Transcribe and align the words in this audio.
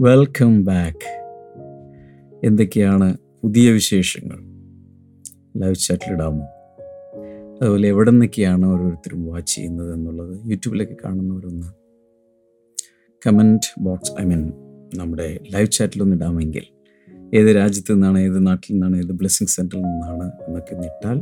Welcome 0.00 0.64
back 0.64 1.08
എന്തൊക്കെയാണ് 2.44 3.16
പുതിയ 3.42 3.70
വിശേഷങ്ങൾ? 3.70 4.38
ലൈവ് 5.60 5.74
ചാറ്റിലിടാമോ 5.74 6.44
അതുപോലെ 7.62 7.88
എവിടെ 7.88 8.10
നിന്നൊക്കെയാണ് 8.10 8.66
ഓരോരുത്തരും 8.66 9.26
വാച്ച് 9.26 9.54
ചെയ്യുന്നത് 9.54 9.94
എന്നുള്ളത് 9.94 10.40
യൂട്യൂബിലൊക്കെ 10.46 10.96
കാണുന്നവരൊന്ന് 11.04 11.66
കമന്റ് 13.26 13.80
ബോക്സ് 13.80 14.22
ഐ 14.22 14.24
മീൻ 14.24 14.52
നമ്മുടെ 14.94 15.40
ലൈവ് 15.52 15.70
ചാറ്റിലൊന്ന് 15.70 16.16
ഇടാമെങ്കിൽ 16.16 16.62
ഏത് 17.34 17.56
രാജ്യത്തു 17.56 17.92
നിന്നാണ് 17.92 18.18
ഏത് 18.18 18.46
നാട്ടിൽ 18.46 18.72
നിന്നാണ് 18.72 18.96
ഏത് 18.96 19.12
ബ്ലെസ്സിങ് 19.12 19.48
സെന്ററിൽ 19.48 19.82
നിന്നാണ് 19.82 20.32
എന്നൊക്കെ 20.48 20.74
ഒന്ന് 20.74 20.86
ഇട്ടാൽ 20.86 21.18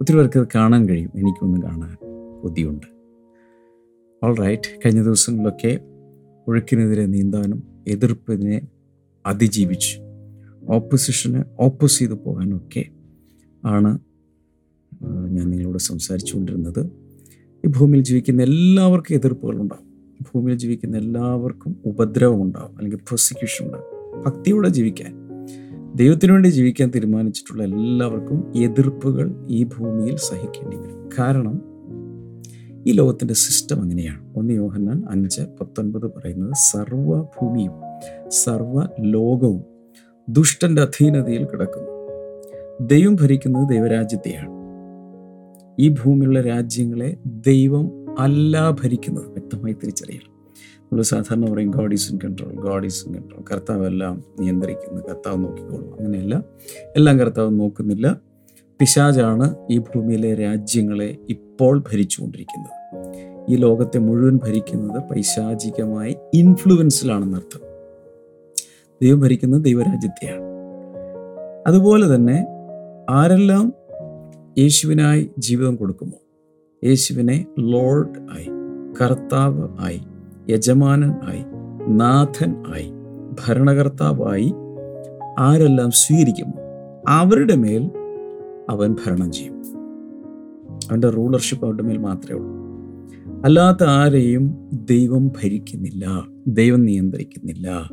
ഒത്തിരി 0.00 0.16
പേർക്ക് 0.16 0.38
അത് 0.38 0.46
കാണാൻ 0.54 0.88
കഴിയും. 0.88 1.10
എനിക്കൊന്ന് 1.16 1.62
കാണാൻ 1.62 1.96
കൊതിയുണ്ട്. 2.42 2.86
ഓൾ 4.26 4.36
റൈറ്റ് 4.36 4.78
കഴിഞ്ഞ 4.86 5.02
ദിവസങ്ങളിലൊക്കെ 5.02 5.78
ഒഴുക്കിനെതിരെ 6.48 7.06
നീന്താനും 7.06 7.77
എതിർപ്പിനെ 7.90 8.62
അതിജീവിച്ച്. 9.26 9.98
ഓപ്പോസിഷനെ 10.68 11.44
ഓപ്പോസ് 11.60 11.98
ചെയ്ത് 11.98 12.14
പോകാനൊക്കെ 12.14 12.84
ആണ് 13.64 13.98
ഞാൻ 15.30 15.50
നിങ്ങളോട് 15.50 15.78
സംസാരിച്ചുകൊണ്ടിരുന്നത്. 15.78 16.90
ഈ 17.64 17.68
ഭൂമിയിൽ 17.68 18.04
ജീവിക്കുന്ന 18.04 18.42
എല്ലാവർക്കും 18.42 19.14
എതിർപ്പുകളുണ്ടാകും 19.14 19.88
ഭൂമിയിൽ 20.22 20.58
ജീവിക്കുന്ന 20.58 20.96
എല്ലാവർക്കും 20.96 21.76
ഉപദ്രവം 21.84 22.42
ഉണ്ടാകും 22.42 22.78
അല്ലെങ്കിൽ 22.78 22.96
പ്രോസിക്യൂഷൻ 22.96 23.66
ഉണ്ടാകും 23.66 23.98
ഭക്തിയോടെ 24.24 24.68
ജീവിക്കാൻ 24.68 25.14
ദൈവത്തിനു 25.94 26.32
വേണ്ടി 26.32 26.48
ജീവിക്കാൻ 26.48 26.90
തീരുമാനിച്ചിട്ടുള്ള 26.94 27.62
എല്ലാവർക്കും 27.62 28.56
എതിർപ്പുകൾ 28.56 29.46
ഈ 29.48 29.64
ഭൂമിയിൽ 29.64 30.16
സഹിക്കേണ്ടി 30.16 30.76
വരും. 30.76 31.08
കാരണം 31.18 31.77
ഈ 32.88 32.92
ലോകത്തിന്റെ 32.92 33.34
സിസ്റ്റം 33.34 33.82
അങ്ങനെയാണ്. 33.82 34.38
ഒന്ന് 34.38 34.54
യോഹന്നാൻ 34.54 35.04
അഞ്ച് 35.10 35.40
പത്തൊൻപത് 35.40 36.10
പറയുന്നത് 36.16 36.52
സർവ 36.54 37.22
ഭൂമിയും 37.22 37.72
സർവ 38.28 38.88
ലോകവും 39.00 39.62
ദുഷ്ടന്റെ 40.28 40.82
അധീനതയിൽ 40.82 41.44
കിടക്കുന്നു. 41.44 41.90
ദൈവം 42.86 43.16
ഭരിക്കുന്നത് 43.20 43.68
ദൈവരാജ്യത്തെയാണ്. 43.68 44.50
ഈ 45.78 45.88
ഭൂമിയിലുള്ള 45.88 46.40
രാജ്യങ്ങളെ 46.40 47.16
ദൈവം 47.26 48.06
അല്ല 48.18 48.70
ഭരിക്കുന്നത്. 48.70 49.28
വ്യക്തമായി 49.28 49.72
തിരിച്ചറിയണം. 49.72 50.32
നമ്മൾ 50.82 51.02
സാധാരണ 51.02 51.52
പറയും 51.52 51.70
God 51.70 51.92
is 51.92 52.12
in 52.12 52.18
control 52.24 52.52
God 52.52 52.84
is 52.84 53.08
in 53.08 53.14
control 53.14 53.44
കർത്താവ് 53.50 53.86
എല്ലാം 53.86 54.24
നിയന്ത്രിക്കുന്നു 54.40 55.02
കർത്താവ് 55.02 55.44
നോക്കിക്കോളും. 55.44 55.94
അങ്ങനെയല്ല 55.94 56.44
എല്ലാം 56.96 57.18
കർത്താവ് 57.18 57.60
നോക്കുന്നില്ല. 57.60 58.20
പിശാജാണ് 58.80 59.54
ഈ 59.70 59.78
ഭൂമിയിലെ 59.78 60.34
രാജ്യങ്ങളെ 60.34 61.16
ഇപ്പോൾ 61.28 61.78
ഭരിച്ചുകൊണ്ടിരിക്കുന്നത്. 61.78 62.77
ഈ 63.48 63.56
ലോകത്തെ 63.56 63.98
മുഴുവൻ 63.98 64.40
ഭരിക്കുന്നത് 64.44 65.00
പൈശാചികമായ 65.00 66.12
ഇൻഫ്ലുവൻസിലാണെന്നർത്ഥം 66.34 67.60
ദൈവം 69.02 69.20
ഭരിക്കുന്നത് 69.20 69.64
ദൈവരാജ്യത്തെയാണ്. 69.64 70.42
അതുപോലെ 71.66 72.14
തന്നെ 72.14 72.46
ആരെല്ലാം 73.10 73.72
യേശുവിനായി 74.58 75.30
ജീവിതം 75.38 75.76
കൊടുക്കുമോ? 75.76 76.20
യേശുവിനെ 76.84 77.46
ലോർഡ് 77.58 78.18
ആയി 78.18 78.48
കർത്താവ് 79.02 79.68
ആയി 79.80 80.00
യജമാനൻ 80.50 81.10
ആയി 81.10 81.44
നാഥൻ 81.88 82.64
ആയി 82.74 82.90
ഭരണകർത്താവായി 83.46 84.54
ആരെല്ലാം 85.38 85.90
സ്വീകരിക്കുമോ? 85.90 86.52
അവരുടെ 87.08 87.54
മേൽ 87.54 87.90
അവൻ 88.70 88.96
ഭരണം 89.06 89.32
ചെയ്യും. 89.32 89.62
അവന്റെ 90.90 91.08
റൂളർഷിപ്പ് 91.08 91.64
അവരുടെ 91.64 91.82
മേൽ 91.82 91.96
മാത്രമേ 91.96 92.38
ഉള്ളൂ. 92.38 92.57
അല്ലാത്ത 93.44 93.84
ആരെയും 93.84 94.70
ദൈവം 94.72 95.28
ഭരിക്കുന്നില്ല 95.28 96.06
ദൈവം 96.46 96.84
നിയന്ത്രിക്കുന്നില്ല. 96.84 97.90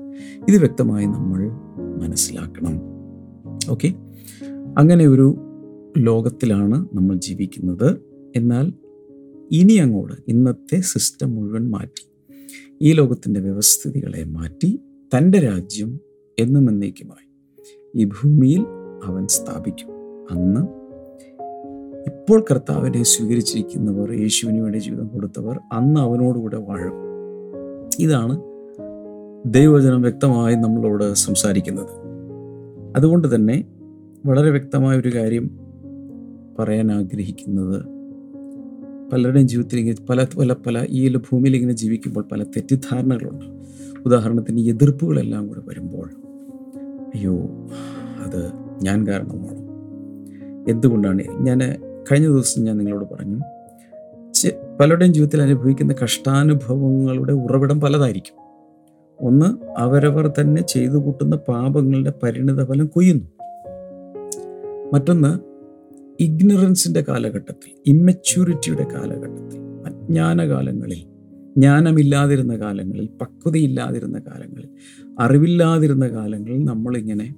ഇത് 0.50 0.58
വ്യക്തമായി 0.58 1.06
നമ്മൾ 1.06 1.52
മനസ്സിലാക്കണം. 2.02 2.82
ഓക്കെ 3.70 3.94
അങ്ങനെ 4.78 5.08
ഒരു 5.08 5.36
ലോകത്തിലാണ് 5.98 6.88
നമ്മൾ 6.94 7.16
ജീവിക്കുന്നത്. 7.16 7.98
എന്നാൽ 8.36 8.74
ഇനി 9.52 9.74
അങ്ങോട്ട് 9.74 10.14
ഇന്നത്തെ 10.28 10.80
സിസ്റ്റം 10.80 11.36
മുഴുവൻ 11.36 11.70
മാറ്റി 11.70 12.10
ഈ 12.82 12.94
ലോകത്തിന്റെ 12.94 13.40
വ്യവസ്ഥിതികളെ 13.40 14.24
മാറ്റി 14.24 14.80
തന്റെ 15.18 15.40
രാജ്യം 15.40 16.00
എന്നും 16.40 16.70
എന്നേക്കുമായി 16.70 17.30
ഈ 17.96 18.06
ഭൂമിയിൽ 18.06 18.66
അവൻ 19.04 19.28
സ്ഥാപിക്കും. 19.28 19.90
അന്ന് 20.32 20.85
ഇപ്പോൾ 22.26 22.46
കർത്താവിനെ 22.52 23.04
സ്വീകരിച്ചിരിക്കുന്നവർ 23.04 24.12
യേശുവിന് 24.12 24.62
വേണ്ടി 24.62 24.78
ജീവിതം 24.78 25.08
കൊടുത്തവർ 25.08 25.60
അന്ന് 25.74 26.00
അവനോടുകൂടെ 26.00 26.58
വാഴും. 26.58 26.94
ഇതാണ് 28.00 28.42
ദൈവവചനം 29.46 30.02
വ്യക്തമായി 30.02 30.56
നമ്മളോട് 30.56 31.14
സംസാരിക്കുന്നത്. 31.14 31.90
അതുകൊണ്ട് 32.96 33.36
തന്നെ 33.36 33.66
വളരെ 34.26 34.50
വ്യക്തമായ 34.50 34.98
ഒരു 34.98 35.16
കാര്യം 35.16 35.60
പറയാൻ 36.60 36.92
ആഗ്രഹിക്കുന്നത്. 36.92 37.84
പലരുടെയും 39.12 39.48
ജീവിതത്തിൽ 39.48 39.80
ഇങ്ങനെ 39.80 40.06
പല 40.10 40.26
പല 40.40 40.54
പല 40.54 40.86
ഈ 40.90 41.16
ഭൂമിയിൽ 41.16 41.56
ഇങ്ങനെ 41.56 41.74
ജീവിക്കുമ്പോൾ 41.74 42.26
പല 42.32 42.44
തെറ്റിദ്ധാരണകളുണ്ട്. 42.44 43.46
ഉദാഹരണത്തിന് 44.06 44.60
എതിർപ്പുകളെല്ലാം 44.60 45.48
കൂടെ 45.48 45.62
വരുമ്പോൾ 45.68 46.10
അയ്യോ 47.16 47.34
അത് 48.26 48.52
ഞാൻ 48.82 49.08
കാരണമാണ്. 49.08 49.66
എന്തുകൊണ്ടാണ്? 50.70 51.22
ഞാൻ 51.22 51.60
കഴിഞ്ഞ 52.12 52.28
ദിവസം 52.28 52.64
ഞാൻ 52.64 52.78
നിങ്ങളോട് 52.78 53.14
പറഞ്ഞു 53.14 53.42
പലരുടെയും 54.80 55.14
ജീവിതത്തിൽ 55.14 55.42
അനുഭവിക്കുന്ന 55.42 55.96
കഷ്ടാനുഭവങ്ങളുടെ 56.04 57.34
ഉറവിടം 57.34 57.82
പലതായിരിക്കും. 57.82 58.36
ഒന്ന് 59.20 59.46
അവരവർ 59.78 60.28
തന്നെ 60.28 60.62
ചെയ്തു 60.62 60.98
കൂട്ടുന്ന 60.98 61.36
പാപങ്ങളുടെ 61.36 62.14
പരിണിത 62.24 62.66
ഫലം 62.66 62.88
കൊയ്യുന്നു. 62.88 63.26
മറ്റൊന്ന് 64.94 65.40
ഇഗ്നറൻസിന്റെ 66.24 67.06
കാലഘട്ടത്തിൽ 67.10 67.82
ഇമ്മച്യൂരിറ്റിയുടെ 67.86 68.84
കാലഘട്ടത്തിൽ 68.84 69.60
അജ്ഞാനകാലങ്ങളിൽ 69.86 71.02
ജ്ഞാനമില്ലാതിരുന്ന 71.58 72.56
കാലങ്ങളിൽ 72.56 73.10
പക്വതയില്ലാതിരുന്ന 73.22 74.20
കാലങ്ങളിൽ 74.20 74.70
അറിവില്ലാതിരുന്ന 75.20 76.08
കാലങ്ങളിൽ 76.08 76.66
നമ്മളിങ്ങനെ 76.66 77.36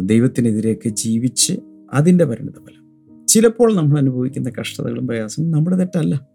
ദൈവത്തിനെതിരെയൊക്കെ 0.00 0.88
ജീവിച്ച് 0.88 1.52
അതിന്റെ 1.94 2.24
പരിണിത 2.24 2.52
ഫലം 2.52 2.87
ചിലപ്പോൾ 3.28 3.76
നമ്മൾ 3.76 3.98
അനുഭവിക്കുന്ന 3.98 4.52
കഷ്ടതകളും 4.60 5.06
പ്രയാസങ്ങളും 5.06 5.52
നമ്മുടെ 5.52 5.76
തെറ്റല്ല. 5.76 6.26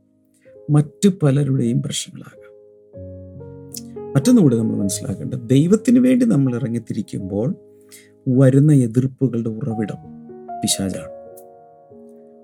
മറ്റു 0.70 1.10
പലരുടെയും 1.24 1.82
പ്രശ്നങ്ങളാകാം. 1.82 2.44
മറ്റൊന്നുകൂടി 4.14 4.58
നമ്മൾ 4.58 4.76
മനസ്സിലാക്കേണ്ടത് 4.76 5.50
ദൈവത്തിന് 5.50 6.00
വേണ്ടി 6.00 6.26
നമ്മൾ 6.26 6.56
ഇറങ്ങിത്തിരിക്കുമ്പോൾ 6.56 7.56
വരുന്ന 8.28 8.74
എതിർപ്പുകളുടെ 8.74 9.50
ഉറവിടം 9.50 9.98
പിശാചാണ്. 10.62 11.12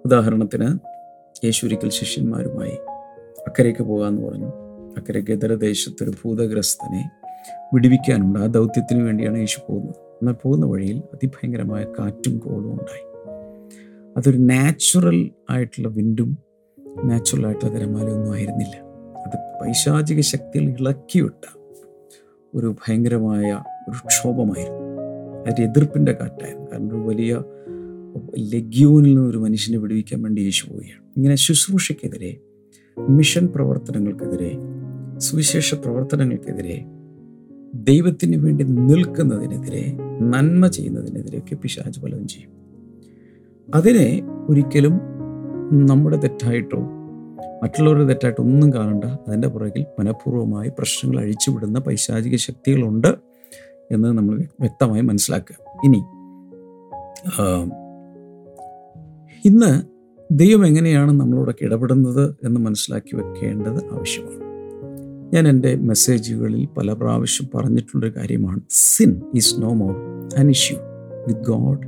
ഉദാഹരണത്തിന് 0.05 0.79
യേശു 1.45 1.65
ഒരിക്കൽ 1.65 1.89
ശിഷ്യന്മാരുമായി 1.89 2.77
അക്കരയ്ക്ക് 3.47 3.81
പോകാമെന്ന് 3.81 4.29
പറഞ്ഞു. 4.29 4.47
അക്കരയ്ക്ക് 4.97 5.31
ഇതര 5.31 5.53
ദേശത്തൊരു 5.53 6.09
ഭൂതഗ്രസ്തനെ 6.09 7.11
വിടുവിക്കാനുണ്ട്. 7.73 8.39
ആ 8.39 8.45
ദൗത്യത്തിന് 8.45 9.03
വേണ്ടിയാണ് 9.03 9.37
യേശു 9.37 9.61
പോകുന്നത്. 9.69 9.95
എന്നാൽ 9.95 10.33
പോകുന്ന 10.33 10.65
വഴിയിൽ 10.65 10.97
അതിഭയങ്കരമായ 10.97 11.85
കാറ്റും 11.99 12.37
കോളും 12.37 12.71
ഉണ്ടായി. 12.71 13.08
അതൊരു 14.17 14.37
നാച്ചുറൽ 14.37 15.29
ആയിട്ടുള്ള 15.49 15.87
വിൻഡും 15.87 16.37
നാച്ചുറൽ 17.03 17.45
ആയിട്ടുള്ള 17.45 17.73
തിരമാലയൊന്നും 17.73 18.33
ആയിരുന്നില്ല. 18.33 18.75
അത് 19.25 19.61
പൈശാചിക 19.61 20.19
ശക്തിയിൽ 20.19 20.69
ഇളക്കിവിട്ട 20.69 21.59
ഒരു 22.55 22.75
ഭയങ്കരമായ 22.87 23.63
ഒരു 23.89 24.07
ക്ഷോഭമായിരുന്നു. 24.07 25.01
അതിന്റെ 25.41 25.63
എതിർപ്പിന്റെ 25.63 26.11
കാറ്റായിരുന്നു. 26.11 26.71
കാരണം 26.71 26.87
ഒരു 26.87 26.95
വലിയ 26.95 27.41
ലഗ്യൂനിൽ 28.37 29.09
നിന്ന് 29.09 29.29
ഒരു 29.29 29.37
മനുഷ്യനെ 29.37 29.79
വിടുവിക്കാൻ 29.79 30.21
വേണ്ടി 30.21 30.41
യേശു 30.41 30.69
പോവുകയാണ്. 30.69 31.03
ഇങ്ങനെ 31.17 31.35
ശുശ്രൂഷയ്ക്കെതിരെ 31.35 32.37
മിഷൻ 33.09 33.47
പ്രവർത്തനങ്ങൾക്കെതിരെ 33.47 34.57
സുവിശേഷ 35.17 35.73
പ്രവർത്തനങ്ങൾക്കെതിരെ 35.73 36.85
ദൈവത്തിന് 37.73 38.35
വേണ്ടി 38.37 38.63
നിൽക്കുന്നതിനെതിരെ 38.63 39.97
നന്മ 40.21 40.67
ചെയ്യുന്നതിനെതിരെയൊക്കെ 40.67 41.55
പിശാജ് 41.55 41.99
പലതും 41.99 42.27
ചെയ്യും. 42.27 42.58
അതിനെ 43.75 44.21
ഒരിക്കലും 44.49 45.01
നമ്മുടെ 45.71 46.17
തെറ്റായിട്ടോ 46.17 46.79
മറ്റുള്ളവരുടെ 47.63 48.03
തെറ്റായിട്ടോ 48.03 48.43
ഒന്നും 48.43 48.73
കാണണ്ട. 48.73 49.03
അതിന്റെ 49.03 49.47
പുറകിൽ 49.47 49.85
മനഃപൂർവമായി 49.99 50.69
പ്രശ്നങ്ങൾ 50.69 51.19
അഴിച്ചുവിടുന്ന 51.19 51.79
പൈശാചിക 51.79 52.35
ശക്തികളുണ്ട് 52.35 53.07
എന്ന് 53.91 54.07
നമ്മൾ 54.07 54.43
വ്യക്തമായി 54.59 55.01
മനസ്സിലാക്കുക. 55.01 55.55
ഇനി 55.83 55.97
ഇന്ന് 59.45 59.83
ദൈവം 60.31 60.65
എങ്ങനെയാണ് 60.65 61.11
നമ്മളോടൊക്കെ 61.11 61.65
ഇടപെടുന്നത് 61.65 62.35
എന്ന് 62.43 62.59
മനസ്സിലാക്കി 62.59 63.15
വെക്കേണ്ടത് 63.15 63.93
ആവശ്യമാണ്. 63.93 64.43
ഞാൻ 65.33 65.47
എന്റെ 65.47 65.75
മെസ്സേജുകളിൽ 65.75 66.67
പല 66.77 66.93
പ്രാവശ്യം 66.93 67.49
പറഞ്ഞിട്ടുള്ളൊരു 67.55 68.15
കാര്യമാണ് 68.15 68.59
sin 68.69 69.21
is 69.35 69.61
no 69.61 69.73
more 69.73 69.91
an 70.39 70.49
issue 70.49 70.77
with 71.27 71.41
God 71.41 71.85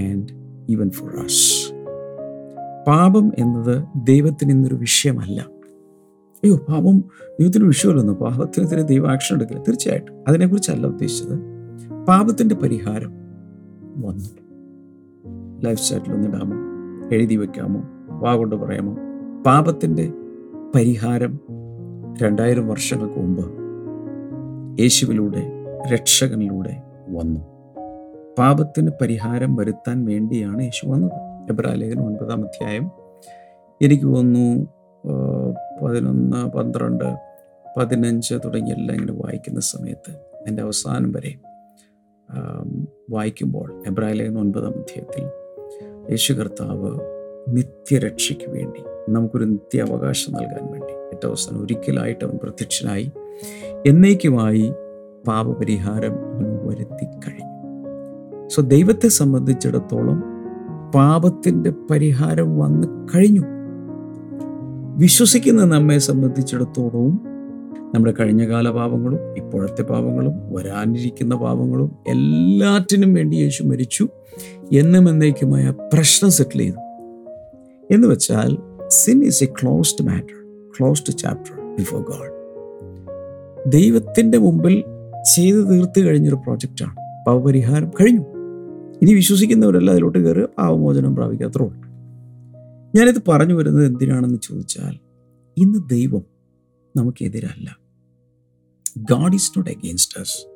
and 0.00 0.43
even 0.68 0.90
for 0.90 1.10
us 1.10 1.72
പാപം 2.86 3.32
എന്നത് 3.38 3.84
ദൈവത്തിന് 3.96 4.50
ഇന്നൊരു 4.50 4.74
വിഷയമല്ല. 4.74 5.40
അയ്യോ 6.44 6.56
പാപം 6.56 7.04
ദൈവത്തിന് 7.40 7.64
വിഷയമല്ലെന്ന്? 7.64 8.12
പാപത്തിനെതിരെ 8.12 8.82
ദൈവം 8.82 9.10
ആക്ഷൻ 9.10 9.36
എടുക്കില്ല. 9.36 9.60
തീർച്ചയായിട്ടും. 9.60 10.24
അതിനെക്കുറിച്ചല്ല 10.28 10.86
ഉദ്ദേശിച്ചത്. 10.86 11.38
പാപത്തിന്റെ 12.08 12.54
പരിഹാരം 12.54 13.12
വന്നു. 13.96 14.28
ലൈഫ് 15.64 15.80
സ്റ്റൈറ്റിൽ 15.80 16.12
ഒന്നിടാമോ 16.12 16.56
എഴുതി 17.12 17.36
വെക്കാമോ? 17.36 17.82
വാ 18.08 18.34
കൊണ്ട് 18.34 18.56
പറയാമോ? 18.56 18.96
പാപത്തിന്റെ 19.46 20.12
പരിഹാരം 20.74 21.40
രണ്ടായിരം 22.22 22.68
വർഷങ്ങൾക്ക് 22.68 23.18
മുമ്പ് 23.18 23.64
യേശുവിലൂടെ 24.80 25.50
രക്ഷകനിലൂടെ 25.92 26.82
വന്നു. 27.08 27.53
പാപത്തിന് 28.38 28.90
പരിഹാരം 29.00 29.56
വരുത്താൻ 29.56 30.04
വേണ്ടിയാണ് 30.04 30.62
യേശു 30.62 30.86
വന്നത്. 30.86 31.18
എബ്രാലേഖൻ 31.50 32.00
ഒൻപതാം 32.00 32.42
അധ്യായം 32.44 32.86
എനിക്ക് 33.82 34.04
തോന്നുന്നു 34.04 34.68
പതിനൊന്ന് 35.82 36.50
പന്ത്രണ്ട് 36.50 37.08
പതിനഞ്ച് 37.76 38.34
തുടങ്ങിയെല്ലാം 38.44 38.94
ഇങ്ങനെ 38.98 39.12
വായിക്കുന്ന 39.12 39.60
സമയത്ത് 39.60 40.12
എന്റെ 40.46 40.62
അവസാനം 40.62 41.12
വരെ 41.12 41.32
വായിക്കുമ്പോൾ 43.10 43.82
എബ്രാലേഖൻ 43.86 44.38
ഒൻപതാം 44.38 44.74
അധ്യായത്തിൽ 44.78 45.24
യേശു 46.10 46.32
കർത്താവ് 46.32 46.92
നിത്യരക്ഷയ്ക്ക് 47.48 48.50
വേണ്ടി 48.50 48.82
നമുക്കൊരു 49.08 49.44
നിത്യ 49.44 49.82
അവകാശം 49.82 50.32
നൽകാൻ 50.32 50.72
വേണ്ടി 50.72 50.92
ഏറ്റവും 50.92 51.30
അവസാനം 51.30 51.60
ഒരിക്കലായിട്ട് 51.62 52.24
അവൻ 52.24 52.36
പ്രത്യക്ഷനായി 52.42 53.10
എന്നേക്കുമായി 53.86 54.64
പാപപരിഹാരം 55.28 56.14
വരുത്തി 56.66 57.04
കഴിഞ്ഞു. 57.04 57.43
സോ 58.48 58.62
ദൈവത്തെ 58.62 59.08
സംബന്ധിച്ചിടത്തോളം 59.08 60.22
പാപത്തിന്റെ 60.94 61.72
പരിഹാരം 61.90 62.58
വന്ന് 62.58 62.88
കഴിഞ്ഞു. 63.14 63.42
വിശ്വസിക്കുന്ന 64.96 65.64
നമ്മെ 65.64 65.98
സംബന്ധിച്ചിടത്തോളവും 65.98 67.20
നമ്മുടെ 67.94 68.14
കഴിഞ്ഞകാല 68.20 68.68
പാപങ്ങളും 68.68 69.18
ഇപ്പോഴത്തെ 69.36 69.82
പാപങ്ങളും 69.82 70.32
വരാനിരിക്കുന്ന 70.54 71.34
പാപങ്ങളും 71.34 71.96
എല്ലാറ്റിനും 72.08 73.14
വേണ്ടി 73.14 73.36
യേശു 73.36 73.62
മരിച്ചു. 73.62 74.08
എന്നും 74.72 75.08
എന്നേക്കുമായ 75.08 75.74
പ്രശ്നം 75.94 76.30
സെറ്റിൽ 76.30 76.58
ചെയ്തു. 76.58 76.76
എന്ന് 77.90 78.08
വെച്ചാൽ 78.08 78.58
sin 78.88 79.24
is 79.24 79.44
a 79.44 79.46
closed 79.46 80.06
matter 80.06 80.66
closed 80.78 81.18
chapter 81.18 81.76
before 81.78 82.02
God 82.02 82.34
ദൈവത്തിന്റെ 83.72 84.38
മുമ്പിൽ 84.38 84.84
ചെയ്തു 85.34 85.56
തീർത്ത് 85.56 86.00
കഴിഞ്ഞൊരു 86.00 86.34
പ്രോജക്റ്റാണ് 86.34 86.96
പാപപരിഹാരം 87.26 87.90
കഴിഞ്ഞു. 88.00 88.33
ഇനി 89.04 89.14
വിശ്വസിക്കുന്നവരല്ല 89.14 89.90
അതിലോട്ട് 89.90 90.18
കയറുക. 90.18 90.48
പാവമോചനം 90.58 91.16
പ്രാപിക്കാത്രേ 91.16 91.64
ഉള്ളൂ. 91.66 91.80
ഞാനിത് 92.96 93.22
പറഞ്ഞു 93.28 93.54
വരുന്നത് 93.54 93.86
എന്തിനാണെന്ന് 93.86 94.38
ചോദിച്ചാൽ 94.42 94.98
ഇന്ന് 95.56 95.78
ദൈവം 95.90 96.22
നമുക്കെതിരല്ല. 96.96 97.78
God 98.98 99.34
is 99.34 99.50
not 99.50 99.70
against 99.70 100.20
us 100.20 100.46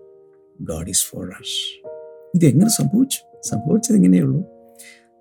God 0.61 0.89
is 0.89 1.05
for 1.05 1.27
us 1.27 1.87
ഇതെങ്ങനെ 2.35 2.71
സംഭവിച്ചു? 2.71 3.41
സംഭവിച്ചത് 3.49 3.97
ഇങ്ങനെയുള്ളൂ 3.97 4.43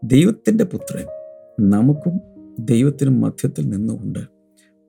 ദൈവത്തിന്റെ 0.03 0.63
പുത്രൻ 0.63 1.05
നമുക്കും 1.69 2.21
ദൈവത്തിനും 2.59 3.21
മധ്യത്തിൽ 3.21 3.69
നിന്നുകൊണ്ട് 3.69 4.19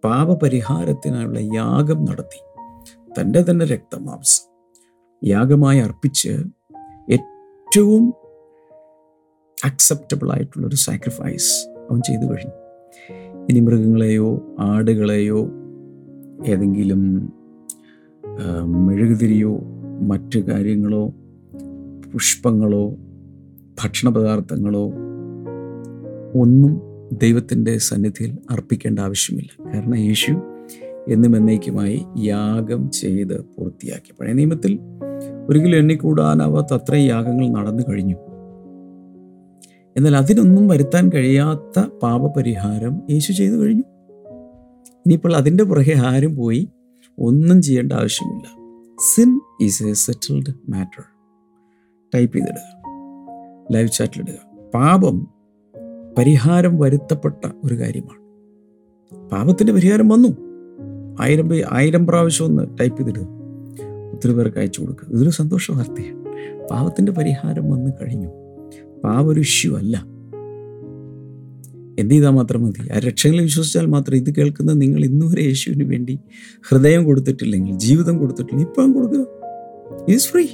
പാപപരിഹാരത്തിനായുള്ള 0.05 1.39
യാഗം 1.39 2.05
നടത്തി. 2.05 2.41
തന്റെ 3.21 3.45
തന്നെ 3.51 3.67
രക്തമാംസം. 3.67 4.49
യാഗമായി 5.25 5.79
അർപ്പിച്ച് 5.79 6.45
ഏറ്റവും 7.11 8.15
അക്സെപ്റ്റബിൾ 9.65 10.33
ആയിട്ടുള്ള 10.33 10.67
ഒരു 10.67 10.77
സാക്രിഫൈസ് 10.77 11.69
അവൻ 11.91 12.01
ചെയ്തു 12.01 12.25
കഴിഞ്ഞു. 12.25 12.55
ഇനി 13.51 13.61
മൃഗങ്ങളെയോ 13.61 14.57
ആടുകളെയോ 14.59 15.51
ഏതെങ്കിലും 16.47 17.33
മെഴുകുതിരിയോ 18.65 19.59
മറ്റു 20.03 20.39
കാര്യങ്ങളോ 20.39 21.09
പുഷ്പങ്ങളോ 22.13 22.97
ഭക്ഷണപദാർത്ഥങ്ങളോ 23.83 24.87
ഒന്നും 26.35 26.81
ദൈവത്തിന്റെ 27.23 27.79
സന്നിധിയിൽ 27.79 28.39
അർപ്പിക്കേണ്ട 28.51 28.99
ആവശ്യമില്ല. 28.99 29.75
കാരണം 29.75 29.97
യേശു 29.97 30.33
എന്നും 31.09 31.37
എന്നേക്കുമായി 31.37 32.07
യാഗം 32.19 32.91
ചെയ്ത് 32.91 33.41
പൂർത്തിയാക്കി. 33.45 34.13
പഴയ 34.21 34.33
നിയമത്തിൽ 34.33 34.79
ഒരിക്കലും 35.49 35.77
എണ്ണിക്കൂടാനാവാത്ത 35.77 36.75
അത്രയും 36.75 37.07
യാഗങ്ങൾ 37.07 37.49
നടന്നു 37.49 37.83
കഴിഞ്ഞു. 37.89 38.17
എന്നാൽ 39.99 40.17
അതിനൊന്നും 40.17 40.69
വരുത്താൻ 40.69 41.11
കഴിയാത്ത 41.15 41.85
പാപപരിഹാരം 42.03 43.03
യേശു 43.11 43.33
ചെയ്തു 43.33 43.55
കഴിഞ്ഞു. 43.55 43.83
ഇനിയിപ്പോൾ 44.91 45.37
അതിന്റെ 45.37 45.65
പുറകെ 45.65 45.95
ആരും 46.07 46.37
പോയി 46.37 46.69
ഒന്നും 47.19 47.63
ചെയ്യേണ്ട 47.63 47.93
ആവശ്യമില്ല. 47.93 48.59
Sin 49.15 49.41
is 49.63 49.83
a 49.83 49.93
settled 49.93 50.55
matter 50.69 51.03
type 52.15 52.37
ചെയ്തിടുക. 52.37 52.79
Live 53.73 53.89
ചാറ്റിലിടുക 53.89 54.35
പാപം 54.75 55.29
പരിഹാരം 56.19 56.79
വരുത്തപ്പെട്ട 56.79 57.49
ഒരു 57.65 57.79
കാര്യമാണ്. 57.79 58.23
പാപത്തിന്റെ 59.29 59.73
പരിഹാരം 59.73 60.09
വന്നു. 60.09 60.29
ആയിരം 61.21 61.51
ആയിരം 61.71 62.07
പ്രാവശ്യം 62.07 62.45
ഒന്ന് 62.45 62.79
ടൈപ്പ് 62.81 62.99
ചെയ്തിടുക. 62.99 63.27
ഒത്തിരി 64.13 64.33
പേർക്ക് 64.33 64.59
അയച്ചു 64.59 64.81
കൊടുക്കുക. 64.81 65.09
ഇതൊരു 65.09 65.31
സന്തോഷ 65.31 65.71
വാർത്തയാണ് 65.71 66.25
പാപത്തിന്റെ 66.69 67.13
പരിഹാരം 67.13 67.71
വന്നു 67.71 67.91
കഴിഞ്ഞു. 68.03 68.48
പാപം 69.05 69.29
ഒരു 69.29 69.41
ഇഷ്യൂ 69.41 69.77
അല്ല. 69.77 70.19
എന്ത് 71.99 72.15
ചെയ്താൽ 72.15 72.31
മാത്രം 72.31 72.63
മതി. 72.63 72.93
ആ 72.93 72.99
രക്ഷകളിൽ 72.99 73.43
വിശ്വസിച്ചാൽ 73.43 73.87
മാത്രം 73.87 74.17
ഇത് 74.17 74.35
കേൾക്കുന്ന 74.35 74.73
നിങ്ങൾ 74.73 75.05
ഇന്നുവരെ 75.05 75.43
യേശുവിന് 75.43 75.85
വേണ്ടി 75.85 76.19
ഹൃദയം 76.69 77.05
കൊടുത്തിട്ടില്ലെങ്കിൽ 77.05 77.79
ജീവിതം 77.79 78.19
കൊടുത്തിട്ടില്ലെങ്കിൽ 78.19 78.71
ഇപ്പം 78.71 78.93
കൊടുക്കുക. 78.93 79.27
ഇറ്റ്സ് 80.09 80.29
ഫ്രീ 80.29 80.45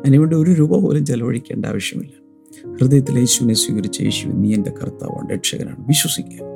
അതിനുവേണ്ടി 0.00 0.36
ഒരു 0.36 0.50
രൂപ 0.50 0.78
പോലും 0.78 1.06
ചെലവഴിക്കേണ്ട 1.06 1.66
ആവശ്യമില്ല. 1.66 2.12
ഹൃദയത്തിൽ 2.80 3.18
യേശുവിനെ 3.18 3.54
സ്വീകരിച്ച 3.54 4.00
യേശു 4.02 4.28
നീ 4.28 4.54
എന്റെ 4.54 4.70
കർത്താവാണ് 4.70 5.34
രക്ഷകനാണ്. 5.34 5.84
വിശ്വസിക്കുക. 5.88 6.46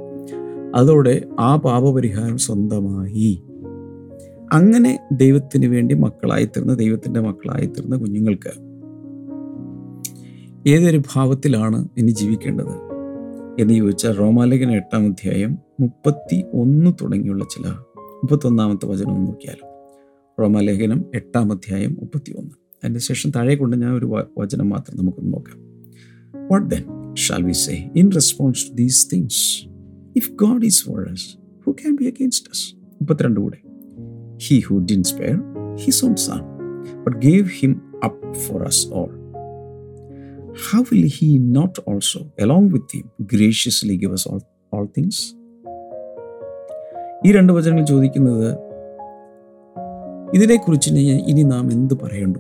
അതോടെ 0.74 1.22
ആ 1.40 1.56
പാപപരിഹാരം 1.56 2.38
സ്വന്തമായി. 2.38 3.42
അങ്ങനെ 4.52 4.98
ദൈവത്തിന് 5.12 5.66
വേണ്ടി 5.66 5.94
മക്കളായി 5.94 6.44
തീർന്ന 6.44 6.74
ദൈവത്തിന്റെ 6.74 7.20
മക്കളായി 7.20 7.66
തീർന്ന 7.66 7.96
കുഞ്ഞുങ്ങൾക്ക് 7.96 8.65
ഏതൊരു 10.68 11.02
ഭാവത്തിലാണ് 11.12 11.88
ഇനി 11.99 12.11
ജീവിക്കേണ്ടത്? 12.11 12.73
എന്ന് 13.61 13.75
ചോദിച്ചാൽ 13.75 14.12
റോമാലേഖന 14.12 14.70
എട്ടാം 14.70 15.04
അധ്യായം 15.04 15.58
മുപ്പത്തി 15.80 16.44
ഒന്ന് 16.52 16.92
തുടങ്ങിയുള്ള 17.02 17.44
ചില 17.44 17.68
മുപ്പത്തൊന്നാമത്തെ 17.96 18.87
വചനം 18.87 19.25
നോക്കിയാലും. 19.25 19.68
റോമാലേഖനം 20.40 21.04
എട്ടാം 21.14 21.52
അധ്യായം 21.52 21.96
മുപ്പത്തി 22.00 22.32
ഒന്ന് 22.38 22.50
അതിന്റെ 22.50 23.00
ശേഷം 23.00 23.30
താഴെ 23.30 23.54
കൊണ്ട് 23.54 23.76
ഞാൻ 23.76 23.92
ഒരു 23.92 24.26
വചനം 24.38 24.68
മാത്രം 24.68 24.96
നമുക്കൊന്ന് 24.96 25.32
നോക്കാം. 25.32 25.58
What 26.50 26.70
then 26.70 27.14
shall 27.14 27.42
we 27.42 27.52
say 27.52 27.90
in 27.96 28.11
response 28.11 28.70
to 28.70 28.75
these 28.75 29.08
things 29.12 29.68
if 30.16 30.30
God 30.32 30.64
is 30.64 30.85
for 30.85 31.14
who 31.66 31.73
can 31.73 31.96
be 31.96 32.04
against 32.04 32.49
us 32.49 32.75
മുപ്പത്തിരണ്ട് 32.76 33.40
കൂടെ. 33.40 33.56
He 34.42 34.61
who 34.61 34.87
didn't 34.90 35.02
spare 35.02 35.38
his 35.75 36.04
own 36.04 36.16
son 36.16 36.40
but 37.04 37.16
gave 37.16 37.46
him 37.46 37.82
up 38.04 38.35
for 38.35 38.62
us 38.62 38.88
all. 38.88 39.25
How 40.64 40.82
will 40.90 41.06
he 41.16 41.38
not 41.38 41.78
also, 41.86 42.32
along 42.38 42.70
with 42.70 42.90
him, 42.94 43.10
graciously 43.26 43.96
give 43.96 44.12
us 44.12 44.26
all, 44.30 44.40
all 44.72 44.86
things? 44.96 45.16
ഈ 47.26 47.32
രണ്ട് 47.32 47.52
വചനങ്ങൾ 47.52 47.84
ചോദിക്കുന്നത് 47.86 48.48
ഇതിനെക്കുറിച്ച് 50.34 50.90
ഇനി 51.30 51.42
നാം 51.42 51.72
എന്ത് 51.72 51.94
പറയണ്ടു? 51.94 52.38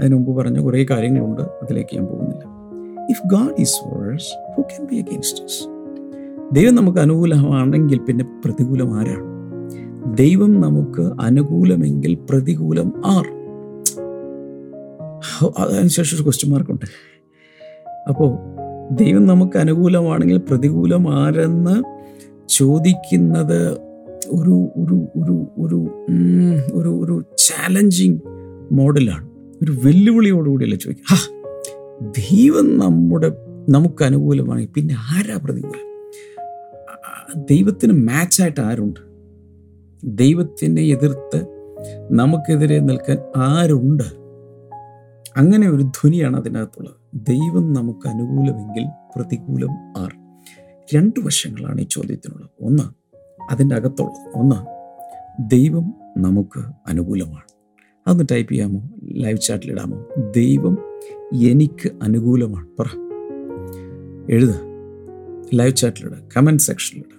അതിനു 0.00 0.14
മുമ്പ് 0.16 0.36
പറഞ്ഞ 0.36 0.58
കുറേ 0.60 0.86
കാര്യങ്ങളുണ്ട് 0.90 1.42
അതിലേക്ക് 1.42 1.96
ഞാൻ 1.96 2.06
പോകുന്നില്ല. 2.06 2.44
If 3.10 3.22
God 3.26 3.54
is 3.60 3.78
for us 3.88 4.30
who 4.56 4.62
can 4.62 4.86
be 4.90 4.96
against 4.96 5.44
us? 5.44 5.56
ദൈവം 6.52 6.74
നമുക്ക് 6.74 6.98
അനുകൂലമാണെങ്കിൽ 6.98 7.98
പിന്നെ 7.98 8.24
പ്രതികൂലം 8.44 8.98
ആരാണ് 8.98 9.30
ദൈവം 10.16 10.60
നമുക്ക് 10.60 11.00
അനുകൂലമെങ്കിൽ 11.00 12.14
പ്രതികൂലം 12.30 12.92
ആർ? 13.06 13.26
അതിനുശേഷം 15.58 16.16
ഒരു 16.16 16.22
ക്വസ്റ്റ്യൻ 16.22 16.52
മാർക്കുണ്ട് 16.52 17.13
അപ്പോൾ 18.08 18.38
ദൈവം 18.94 19.26
നമുക്ക് 19.26 19.56
അനുകൂലമാണെങ്കിൽ 19.58 20.38
പ്രതികൂലം 20.38 21.14
ആരെന്ന് 21.14 21.82
ചോദിക്കുന്നത് 22.48 23.72
ഒരു 24.28 24.68
ഒരു 24.76 25.08
ഒരു 25.16 25.46
ഒരു 25.58 25.88
ഒരു 26.74 26.88
ഒരു 26.88 27.24
ചാലഞ്ചിങ് 27.38 28.18
മോഡലാണ്. 28.72 29.30
ഒരു 29.62 29.72
വെല്ലുവിളിയോടുകൂടിയല്ല 29.72 30.74
ചോദിക്കുക. 30.74 31.14
ഹാ 31.14 31.50
ദൈവം 32.02 32.78
നമ്മുടെ 32.78 33.32
നമുക്ക് 33.68 34.04
അനുകൂലമാണെങ്കിൽ 34.04 34.70
പിന്നെ 34.74 34.94
ആരാ 34.94 35.40
പ്രതികൂലം? 35.44 35.94
ദൈവത്തിന് 37.50 37.92
മാച്ചായിട്ട് 37.92 38.60
ആരുണ്ട്? 38.60 39.00
ദൈവത്തിനെ 40.04 40.82
എതിർത്ത് 40.82 41.46
നമുക്കെതിരെ 42.10 42.78
നിൽക്കാൻ 42.78 43.18
ആരുണ്ട്? 43.36 44.04
അങ്ങനെ 45.36 45.70
ഒരു 45.70 45.82
ധ്വനിയാണ് 45.82 46.36
അതിനകത്തുള്ളത്. 46.36 47.03
ദൈവം 47.14 47.72
നമുക്ക് 47.72 48.08
അനുകൂലമെങ്കിൽ 48.08 48.86
പ്രതികൂലം 49.16 49.70
ആർ. 49.70 50.14
രണ്ട് 50.94 51.20
വശങ്ങളാണ് 51.20 51.80
ഈ 51.80 51.86
ചോദ്യത്തിനുള്ളത്. 51.90 52.50
ഒന്ന് 52.60 52.82
അതിന്റെ 53.50 53.76
അകത്തുള്ളത്. 53.76 54.38
ഒന്ന് 54.38 54.56
ദൈവം 55.50 55.94
നമുക്ക് 56.18 56.60
അനുകൂലമാണ്. 56.86 57.42
അതൊന്ന് 58.06 58.24
ടൈപ്പ് 58.30 58.52
ചെയ്യാമോ? 58.52 58.90
ലൈവ് 59.02 59.38
ചാറ്റിലിടാമോ 59.38 60.04
ദൈവം 60.36 60.78
എനിക്ക് 61.34 61.90
അനുകൂലമാണ്. 62.02 62.66
പറ. 62.78 62.86
എഴുത. 64.30 64.52
ലൈവ് 65.54 65.76
ചാറ്റിലിടുക 65.76 66.28
കമന്റ് 66.36 66.62
സെക്ഷനിലിടുക 66.62 67.14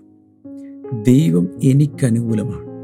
ദൈവം 1.04 1.48
എനിക്ക് 1.64 2.06
അനുകൂലമാണ്. 2.06 2.75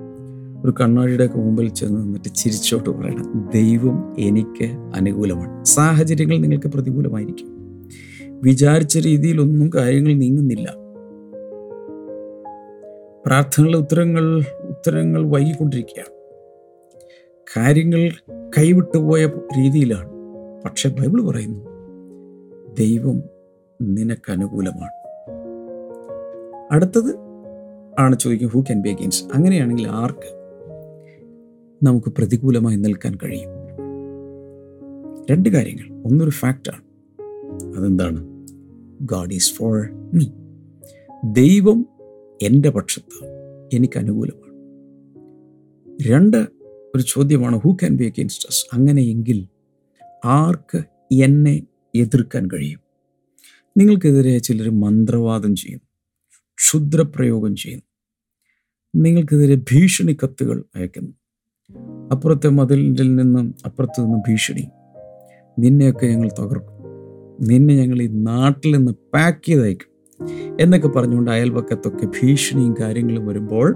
ഒരു 0.65 0.73
കണ്ണാടിയുടെ 0.81 1.25
ഒക്കെ 1.25 1.37
മുമ്പിൽ 1.37 1.69
ചെന്ന് 1.69 2.01
നിന്നിട്ട് 2.01 2.29
ചിരിച്ചോട്ട് 2.35 2.89
പറയണം. 2.89 3.49
ദൈവം 3.53 4.15
എനിക്ക് 4.19 4.65
അനുകൂലമാണ്. 4.95 5.65
സാഹചര്യങ്ങൾ 5.65 6.37
നിങ്ങൾക്ക് 6.37 6.67
പ്രതികൂലമായിരിക്കും. 6.67 7.47
വിചാരിച്ച 8.43 8.97
രീതിയിലൊന്നും 8.97 9.71
കാര്യങ്ങൾ 9.75 10.13
നീങ്ങുന്നില്ല. 10.13 10.75
പ്രാർത്ഥനകളുടെ 13.25 13.77
ഉത്തരങ്ങൾ 13.77 14.43
ഉത്തരങ്ങൾ 14.61 15.29
വൈകിക്കൊണ്ടിരിക്കുകയാണ്. 15.29 16.13
കാര്യങ്ങൾ 17.57 18.11
കൈവിട്ടുപോയ 18.57 19.25
രീതിയിലാണ്. 19.27 20.09
പക്ഷെ 20.65 20.89
ബൈബിൾ 20.89 21.21
പറയുന്നു 21.21 21.65
ദൈവം 22.79 23.23
നിനക്ക് 23.81 24.31
അനുകൂലമാണ്. 24.31 25.01
അടുത്തത് 26.71 27.15
ആണ് 27.99 28.19
ചോദിക്കും 28.19 28.49
ഹൂ 28.49 28.61
ക്യാൻ 28.61 28.81
ബി 28.81 28.89
അഗെയിൻസ്റ്റ് 28.89 29.33
അങ്ങനെയാണെങ്കിൽ 29.33 29.87
ആർക്ക് 29.87 30.40
നമുക്ക് 31.83 32.07
പ്രതികൂലമായി 32.07 32.77
നിൽക്കാൻ 32.77 33.15
കഴിയും. 33.15 33.49
രണ്ട് 35.31 35.49
കാര്യങ്ങൾ. 35.49 36.03
ഒന്നൊരു 36.07 36.31
ഫാക്റ്റാണ്. 36.31 36.83
അതെന്താണ്? 37.77 38.27
ഗാഡ് 39.01 39.33
ഈസ് 39.33 39.53
ഫോർ 39.53 39.89
മീ 40.13 40.25
ദൈവം 41.23 41.85
എന്റെ 42.41 42.69
പക്ഷത്ത് 42.69 43.25
എനിക്ക് 43.73 43.99
അനുകൂലമാണ്. 43.99 44.51
രണ്ട് 46.09 46.37
ഒരു 46.95 47.01
ചോദ്യമാണ്. 47.01 47.55
Who 47.55 47.73
can 47.73 47.95
be 47.95 48.03
against 48.03 48.47
us 48.49 48.65
അങ്ങനെയെങ്കിൽ 48.73 49.47
ആർക്ക് 50.25 50.83
എന്നെ 51.23 51.63
എതിർക്കാൻ 51.95 52.47
കഴിയും? 52.47 52.79
നിങ്ങൾക്കെതിരെ 53.77 54.37
ചിലർ 54.37 54.69
മന്ത്രവാദം 54.69 55.55
ചെയ്യുന്നു. 55.55 55.87
ക്ഷുദ്രപ്രയോഗം 56.57 57.55
ചെയ്യുന്നു. 57.55 57.83
നിങ്ങൾക്കെതിരെ 58.95 59.55
ഭീഷണി 59.55 60.17
കത്തുകൾ 60.23 60.63
അയക്കുന്നു. 60.75 61.20
അപ്പുറത്തെ 62.11 62.49
മതിലിൽ 62.49 63.15
നിന്നും 63.15 63.55
അപ്പുറത്ത് 63.65 64.01
നിന്നും 64.01 64.19
ഭീഷണി. 64.19 64.67
നിന്നെയൊക്കെ 65.59 66.05
ഞങ്ങൾ 66.05 66.29
തകർക്കും. 66.39 66.81
നിന്നെ 67.41 67.75
ഞങ്ങൾ 67.75 68.01
ഈ 68.01 68.07
നാട്ടിൽ 68.07 68.77
നിന്ന് 68.77 68.91
പാക്ക് 69.13 69.45
ചെയ്തയക്കും. 69.45 69.91
എന്നൊക്കെ 70.61 70.87
പറഞ്ഞുകൊണ്ട് 70.87 71.31
അയൽപക്കത്തൊക്കെ 71.31 72.05
ഭീഷണിയും 72.05 72.75
കാര്യങ്ങളും 72.79 73.25
വരുമ്പോൾ 73.25 73.75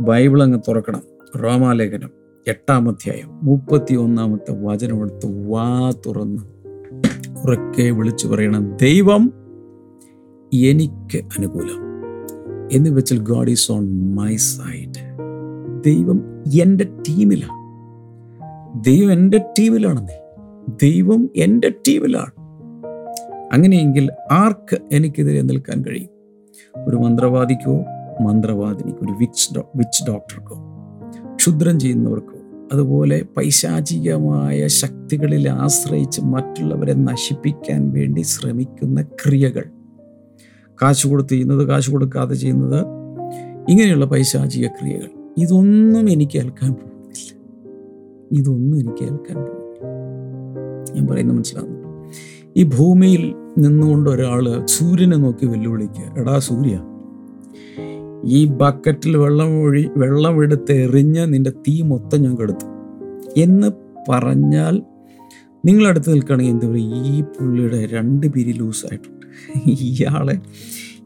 ബൈബിൾ 0.00 0.42
അങ്ങ് 0.42 0.58
തുറക്കണം. 0.68 1.02
റോമാലേഖനം 1.42 2.10
എട്ടാം 2.48 2.88
അധ്യായം 2.88 3.40
മുപ്പത്തി 3.42 3.94
ഒന്നാമത്തെ 3.94 4.64
വചനം 4.64 5.00
എടുത്ത് 5.00 5.48
വാ 5.48 5.92
തുറന്ന് 6.06 6.42
ഉറക്കെ 7.44 7.90
വിളിച്ചു 7.90 8.28
പറയണം. 8.28 8.76
ദൈവം 8.76 9.32
എനിക്ക് 10.54 11.24
അനുകൂലം. 11.38 11.84
എന്ന് 12.72 12.90
വെച്ചാൽ 12.90 13.18
God 13.18 13.50
is 13.50 13.72
on 13.72 14.14
my 14.14 14.36
side 14.36 15.03
ദൈവം 15.86 16.42
എന്റെ 16.62 16.84
ടീമിലാണ്. 16.84 17.64
ദൈവം 18.84 19.12
എന്റെ 19.12 19.38
ടീമിലാണെന്നേ. 19.38 20.20
ദൈവം 20.82 21.30
എന്റെ 21.36 21.68
ടീമിലാണ്. 21.68 22.30
അങ്ങനെയെങ്കിൽ 23.54 24.10
ആർക്ക് 24.32 24.78
എനിക്കെതിരെ 24.92 25.42
നിൽക്കാൻ 25.42 25.82
കഴിയും? 25.82 26.10
ഒരു 26.88 26.96
മന്ത്രവാദിക്കോ 26.96 27.84
മന്ത്രവാദിനിക്കോ 28.20 29.06
ഒരു 29.06 29.12
വിച്ച് 29.12 29.54
ഡോ 29.56 29.70
വിച്ച് 29.76 30.04
ഡോക്ടർക്കോ 30.08 30.58
ക്ഷുദ്രം 31.36 31.80
ചെയ്യുന്നവർക്കോ 31.80 32.66
അതുപോലെ 32.72 33.24
പൈശാചികമായ 33.36 34.66
ശക്തികളിൽ 34.66 35.48
ആശ്രയിച്ച് 35.48 36.20
മറ്റുള്ളവരെ 36.20 36.94
നശിപ്പിക്കാൻ 36.94 37.92
വേണ്ടി 37.92 38.20
ശ്രമിക്കുന്ന 38.20 39.02
ക്രിയകൾ. 39.02 39.64
കാശ് 40.82 41.06
കൊടുത്ത് 41.06 41.30
ചെയ്യുന്നത് 41.30 41.68
കാശ് 41.68 41.90
കൊടുക്കാതെ 41.90 42.34
ചെയ്യുന്നത് 42.34 42.86
ഇങ്ങനെയുള്ള 43.68 44.04
പൈശാചിക 44.04 44.66
ക്രിയകൾ. 44.66 45.23
ഇതൊന്നും 45.38 46.10
എനിക്ക് 46.10 46.32
കേൾക്കാൻ 46.32 46.72
പോകുന്നില്ല. 46.72 47.30
ഇതൊന്നും 48.32 48.80
എനിക്ക് 48.80 48.98
കേൾക്കാൻ 48.98 49.36
പോകുന്നില്ല. 49.36 50.94
ഞാൻ 50.94 51.06
പറയുന്നത് 51.06 51.36
മനസ്സിലാവുന്നു. 51.36 51.80
ഈ 52.56 52.64
ഭൂമിയിൽ 52.64 53.34
നിന്നുകൊണ്ട് 53.58 54.10
ഒരാൾ 54.10 54.66
സൂര്യനെ 54.66 55.16
നോക്കി 55.16 55.46
വെല്ലുവിളിക്കുക 55.46 56.14
എടാ 56.18 56.38
സൂര്യ 56.38 56.80
ഈ 58.24 58.44
ബക്കറ്റിൽ 58.44 59.16
വെള്ളം 59.16 59.62
ഒഴി 59.62 59.90
വെള്ളം 59.96 60.42
എടുത്ത് 60.42 60.72
എറിഞ്ഞ് 60.72 61.34
നിന്റെ 61.34 61.50
തീ 61.50 61.82
മൊത്തം 61.82 62.22
ഞാൻ 62.22 62.38
കെടുത്തു. 62.38 62.66
എന്ന് 63.36 63.70
പറഞ്ഞാൽ 64.08 64.82
നിങ്ങളടുത്ത് 65.64 66.12
നിൽക്കുകയാണെങ്കിൽ 66.12 66.52
എന്താ 66.52 66.68
പറയുക 66.68 67.06
ഈ 67.06 67.22
പുള്ളിയുടെ 67.22 67.86
രണ്ട് 67.86 68.26
പിരി 68.26 68.52
ലൂസായിട്ടുണ്ട്. 68.52 69.26
ഇയാളെ 69.70 70.40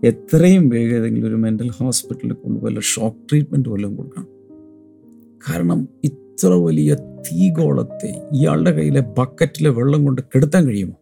എത്രയും 0.04 0.68
വേഗം 0.68 0.96
ഏതെങ്കിലും 0.96 1.28
ഒരു 1.28 1.34
മെന്റൽ 1.34 1.70
ഹോസ്പിറ്റലിൽ 1.70 2.32
കൊണ്ടുപോയി 2.32 2.76
ഷോക്ക് 2.80 3.16
ട്രീറ്റ്മെന്റ് 3.30 3.68
പോലും 3.68 3.96
കൊടുക്കണം. 3.96 4.28
കാരണം 5.50 5.88
ഇത്ര 6.04 6.46
വലിയ 6.46 6.94
തീഗോളത്തെ 6.94 8.28
ഇയാളുടെ 8.32 8.70
കയ്യിലെ 8.70 9.00
ബക്കറ്റിലെ 9.00 9.70
വെള്ളം 9.70 10.04
കൊണ്ട് 10.04 10.22
കെടുത്താൻ 10.22 10.66
കഴിയുമോ? 10.66 10.94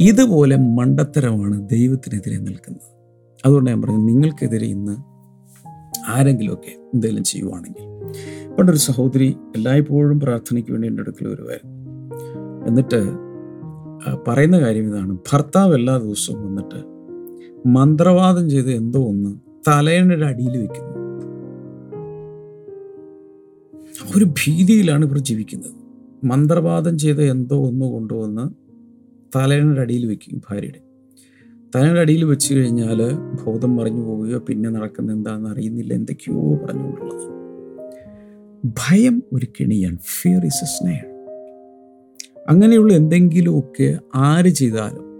ഇതുപോലെ 0.00 0.56
മണ്ടത്തരമാണ് 0.56 1.68
ദൈവത്തിനെതിരെ 1.68 2.38
നിൽക്കുന്നത്. 2.38 2.96
അതുകൊണ്ട് 3.46 3.70
ഞാൻ 3.70 3.82
പറഞ്ഞു 3.82 3.98
നിങ്ങൾക്കെതിരെ 3.98 4.66
ഇന്ന് 4.66 4.96
ആരെങ്കിലുമൊക്കെ 6.10 6.72
എന്തെങ്കിലും 6.94 7.24
ചെയ്യുവാണെങ്കിൽ. 7.24 7.82
പണ്ടൊരു 8.54 8.76
സഹോദരി 8.76 9.36
എല്ലായ്പ്പോഴും 9.56 10.20
പ്രാർത്ഥനയ്ക്ക് 10.20 10.70
വേണ്ടി 10.70 10.88
എന്റെ 10.88 11.00
അടുക്കൽ 11.00 11.26
വരുമായിരുന്നു 11.26 11.76
എന്നിട്ട് 12.66 13.02
പറയുന്ന 14.28 14.60
കാര്യം 14.60 14.88
ഇതാണ്. 14.88 15.18
ഭർത്താവ് 15.32 15.74
എല്ലാ 15.74 15.96
ദിവസവും 15.96 16.46
വന്നിട്ട് 16.46 16.95
മന്ത്രവാദം 17.66 18.50
ചെയ്ത് 18.50 18.70
എന്തോ 18.70 19.08
ഒന്ന് 19.08 19.36
തലയണയുടെ 19.68 20.26
അടിയിൽ 20.26 20.58
വെക്കുന്നു. 20.58 21.06
ഒരു 24.16 24.24
ഭീതിയിലാണ് 24.24 25.04
ഇവർ 25.04 25.18
ജീവിക്കുന്നത്. 25.18 25.70
മന്ത്രവാദം 26.24 26.98
ചെയ്ത് 26.98 27.24
എന്തോ 27.30 27.66
ഒന്ന് 27.66 27.84
കൊണ്ടുവന്ന് 27.84 28.48
തലയണയുടെ 29.36 29.80
അടിയിൽ 29.80 30.06
വെക്കും 30.06 30.42
ഭാര്യയുടെ. 30.50 30.80
തലയുടെ 31.76 32.00
അടിയിൽ 32.00 32.24
വെച്ച് 32.24 32.54
കഴിഞ്ഞാൽ 32.54 33.12
ബോധം 33.14 33.76
മറിഞ്ഞു 33.76 34.02
പോവുകയോ 34.02 34.38
പിന്നെ 34.38 34.70
നടക്കുന്ന 34.70 35.12
എന്താണെന്ന് 35.12 35.48
അറിയുന്നില്ല 35.48 35.94
എന്തൊക്കെയോ 35.94 36.54
പറഞ്ഞുകൊണ്ടുള്ളത്. 36.54 37.36
ഭയം 38.66 39.22
ഒരു 39.32 39.46
കെണിയാണ് 39.60 39.98
ഫിയർ 39.98 40.44
ഇസ് 40.44 40.64
എ 40.64 40.66
സ്നേഹ 40.66 41.04
അങ്ങനെയുള്ള 42.48 42.92
എന്തെങ്കിലുമൊക്കെ 42.92 43.98
ആര് 44.14 44.48
ചെയ്താലും 44.48 45.15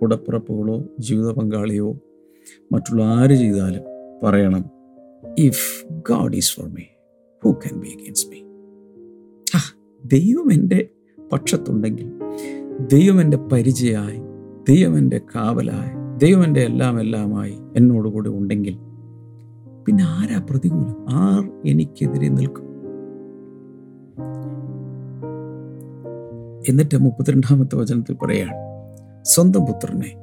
കൂടപ്പിറപ്പുകളോ 0.00 0.84
ജീവിത 1.00 1.30
പങ്കാളിയോ 1.30 2.00
മറ്റുള്ള 2.72 3.02
ആര് 3.04 3.30
ചെയ്താലും 3.30 3.84
പറയണം 4.22 4.64
if 5.38 5.88
God 6.10 6.36
is 6.36 6.56
for 6.56 6.68
me 6.68 6.82
who 7.44 7.52
can 7.52 7.80
be 7.80 7.88
against 7.88 8.30
me 8.30 8.40
ദൈവം 10.04 10.52
എന്റെ 10.52 10.88
പക്ഷത്തുണ്ടെങ്കിൽ 11.32 12.08
ദൈവം 12.92 13.20
എന്റെ 13.20 13.36
പരിചയമായി 13.36 14.20
ദൈവം 14.68 14.98
എന്റെ 14.98 15.20
കാവലായി 15.36 15.90
ദൈവം 16.18 16.44
എന്റെ 16.44 16.60
എല്ലാം 16.60 17.00
എല്ലാമായി 17.00 17.58
എന്നോട് 17.76 18.08
കൂടെ 18.08 18.28
ഉണ്ടെങ്കിൽ 18.28 18.78
പിന്നെ 19.86 20.04
ആരാ 20.08 20.46
പ്രതികൂലം? 20.50 20.96
ആർ 21.08 21.50
എനിക്കെതിരെ 21.66 22.28
നിൽക്കും? 22.28 22.64
എന്നിട്ട് 26.68 26.96
മുപ്പത്തിരണ്ടാമത്തെ 26.96 27.76
വചനത്തിൽ 27.76 28.14
പറയാണ് 28.14 28.67
സ്വന്തം 29.22 29.66
പുത്രനെ 29.66 30.16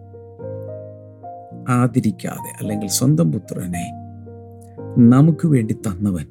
ആദരിക്കാതെ 1.70 2.56
അല്ലെങ്കിൽ 2.60 2.88
സ്വന്തം 2.88 3.32
പുത്രനെ 3.32 3.92
നമുക്ക് 4.98 5.48
വേണ്ടി 5.48 5.74
തന്നവൻ 5.74 6.28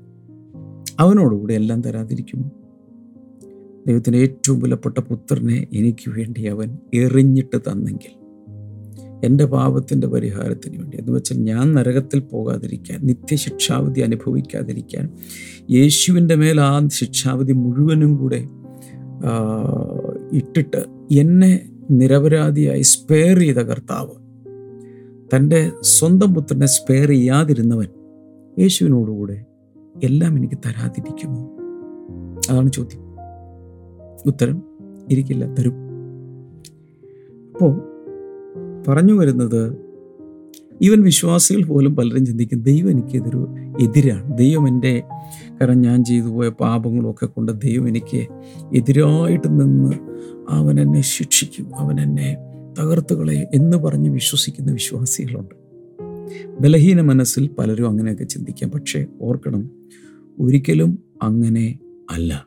അവനോടുകൂടി 1.00 1.54
എല്ലാം 1.54 1.80
തരാതിരിക്കുമോ? 1.80 2.50
ദൈവത്തിന് 3.86 4.16
ഏറ്റവും 4.16 4.60
വിലപ്പെട്ട 4.60 4.98
പുത്രനെ 4.98 5.66
എനിക്ക് 5.72 6.10
വേണ്ടി 6.10 6.46
അവൻ 6.46 6.78
എറിഞ്ഞിട്ട് 6.94 7.56
തന്നെങ്കിൽ 7.56 8.12
എന്റെ 9.24 9.44
പാപത്തിന്റെ 9.44 10.06
പരിഹാരത്തിന് 10.06 10.78
വേണ്ടി. 10.78 10.96
എന്ന് 10.98 11.12
വെച്ചാൽ 11.12 11.36
ഞാൻ 11.36 11.74
നരകത്തിൽ 11.74 12.18
പോകാതിരിക്കാൻ 12.20 13.00
നിത്യശിക്ഷാവധി 13.06 14.00
അനുഭവിക്കാതിരിക്കാൻ 14.00 15.10
യേശുവിന്റെ 15.70 16.34
മേൽ 16.34 16.60
ആ 16.60 16.88
ശിക്ഷാവധി 16.88 17.52
മുഴുവനും 17.52 18.16
കൂടെ 18.16 18.48
ഇട്ടിട്ട് 20.32 20.86
എന്നെ 21.12 21.73
നിരപരാധിയായി 21.90 22.82
സ്പെയർ 22.82 23.38
ചെയ്ത 23.38 23.56
കർത്താവ്. 23.56 24.24
തന്റെ 25.34 25.70
സ്വന്തം 25.82 26.34
പുത്രനെ 26.34 26.66
സ്പെയർ 26.66 27.08
ചെയ്യാതിരുന്നവൻ 27.08 27.88
യേശുവിനോടുകൂടെ 28.58 29.44
എല്ലാം 30.04 30.36
എനിക്ക് 30.36 30.54
തരാതിരിക്കുമോ? 30.54 31.50
അതാണ് 32.50 32.72
ചോദ്യം. 32.72 33.00
ഉത്തരം 34.26 34.62
ഇരിക്കില്ല 35.10 35.54
തരും. 35.54 35.74
അപ്പോൾ 37.54 37.80
പറഞ്ഞു 38.88 39.12
വരുന്നത് 39.12 39.76
ഈവൻ 40.82 41.02
വിശ്വാസികൾ 41.02 41.64
പോലും 41.64 41.96
പലരും 41.96 42.26
ചിന്തിക്കും 42.26 42.62
ദൈവം 42.62 42.90
എനിക്കെതിരു 42.90 43.48
എതിരാണ്. 43.80 44.38
ദൈവം 44.38 44.68
എന്റെ 44.68 45.02
കാരണം 45.60 45.80
ഞാൻ 45.80 46.04
ചെയ്തു 46.04 46.26
പോയ 46.26 46.48
പാപങ്ങളൊക്കെ 46.48 47.26
കൊണ്ട് 47.26 47.52
ദൈവം 47.52 47.88
എനിക്ക് 47.88 48.26
എതിരായിട്ട് 48.74 49.60
നിന്ന് 49.60 49.92
അവൻ 50.48 50.80
എന്നെ 50.80 51.00
ശിക്ഷിക്കും 51.00 51.76
അവൻ 51.76 52.00
എന്നെ 52.00 52.36
തകർത്തുകളെ 52.78 53.48
എന്ന് 53.54 53.76
പറഞ്ഞ് 53.76 54.10
വിശ്വസിക്കുന്ന 54.10 54.72
വിശ്വാസികളുണ്ട്. 54.72 55.54
ബലഹീന 56.60 57.00
മനസ്സിൽ 57.00 57.50
പലരും 57.58 57.88
അങ്ങനെയൊക്കെ 57.88 58.24
ചിന്തിക്കാം. 58.24 58.70
പക്ഷേ 58.70 59.06
ഓർക്കണം 59.20 59.70
ഒരിക്കലും 60.40 60.98
അങ്ങനെ 61.22 61.78
അല്ല. 62.10 62.46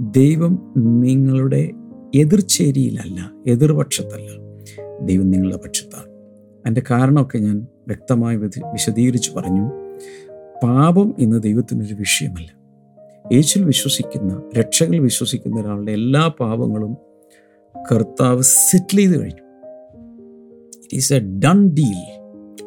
ദൈവം 0.00 0.72
നിങ്ങളുടെ 0.76 1.70
എതിർചേരിയിലല്ല 2.14 3.32
എതിർപക്ഷത്തല്ല. 3.46 4.30
ദൈവം 5.06 5.30
നിങ്ങളുടെ 5.30 5.56
പക്ഷത്താണ് 5.56 6.14
അതിന്റെ 6.58 6.82
കാരണമൊക്കെ 6.90 7.38
ഞാൻ 7.38 7.66
വ്യക്തമായി 7.86 8.36
വിശദീകരിച്ച് 8.36 9.30
പറഞ്ഞു. 9.36 9.70
പാപം 10.62 11.14
ഇന്ന് 11.18 11.42
ദൈവത്തിനൊരു 11.42 11.94
വിഷയമല്ല. 11.94 12.64
യേശുവിൽ 13.32 13.66
വിശ്വസിക്കുന്ന 13.66 14.42
രക്ഷകൾ 14.58 14.98
വിശ്വസിക്കുന്ന 14.98 15.60
ഒരാളുടെ 15.60 15.92
എല്ലാ 15.92 16.28
പാപങ്ങളും 16.40 16.96
കർത്താവ് 17.92 18.42
സെറ്റിൽ 18.42 18.96
ചെയ്ത് 18.96 19.20
കഴിഞ്ഞു. 19.20 19.42
It 20.66 20.94
is 20.94 21.12
a 21.12 21.18
done 21.18 21.68
deal 21.68 22.20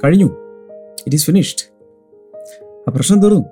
കഴിഞ്ഞു. 0.03 0.25
ഇറ്റ് 1.05 1.13
ഈസ് 1.13 1.25
ഫിനിഷ്ഡ് 1.25 1.73
ആ 2.87 2.91
പ്രശ്നം 2.95 3.21
തീർന്നു. 3.21 3.45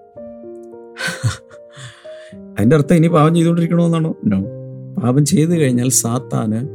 അതിന്റെ 2.57 2.75
അർത്ഥം 2.75 2.95
ഇനി 2.95 3.07
പാപം 3.07 3.35
ചെയ്തുകൊണ്ടിരിക്കണമെന്നാണോ? 3.35 4.15
നോ 4.25 4.43
പാപം 5.01 5.25
ചെയ്തു 5.25 5.51
കഴിഞ്ഞാൽ 5.51 5.89
സാത്താന് 5.89 6.67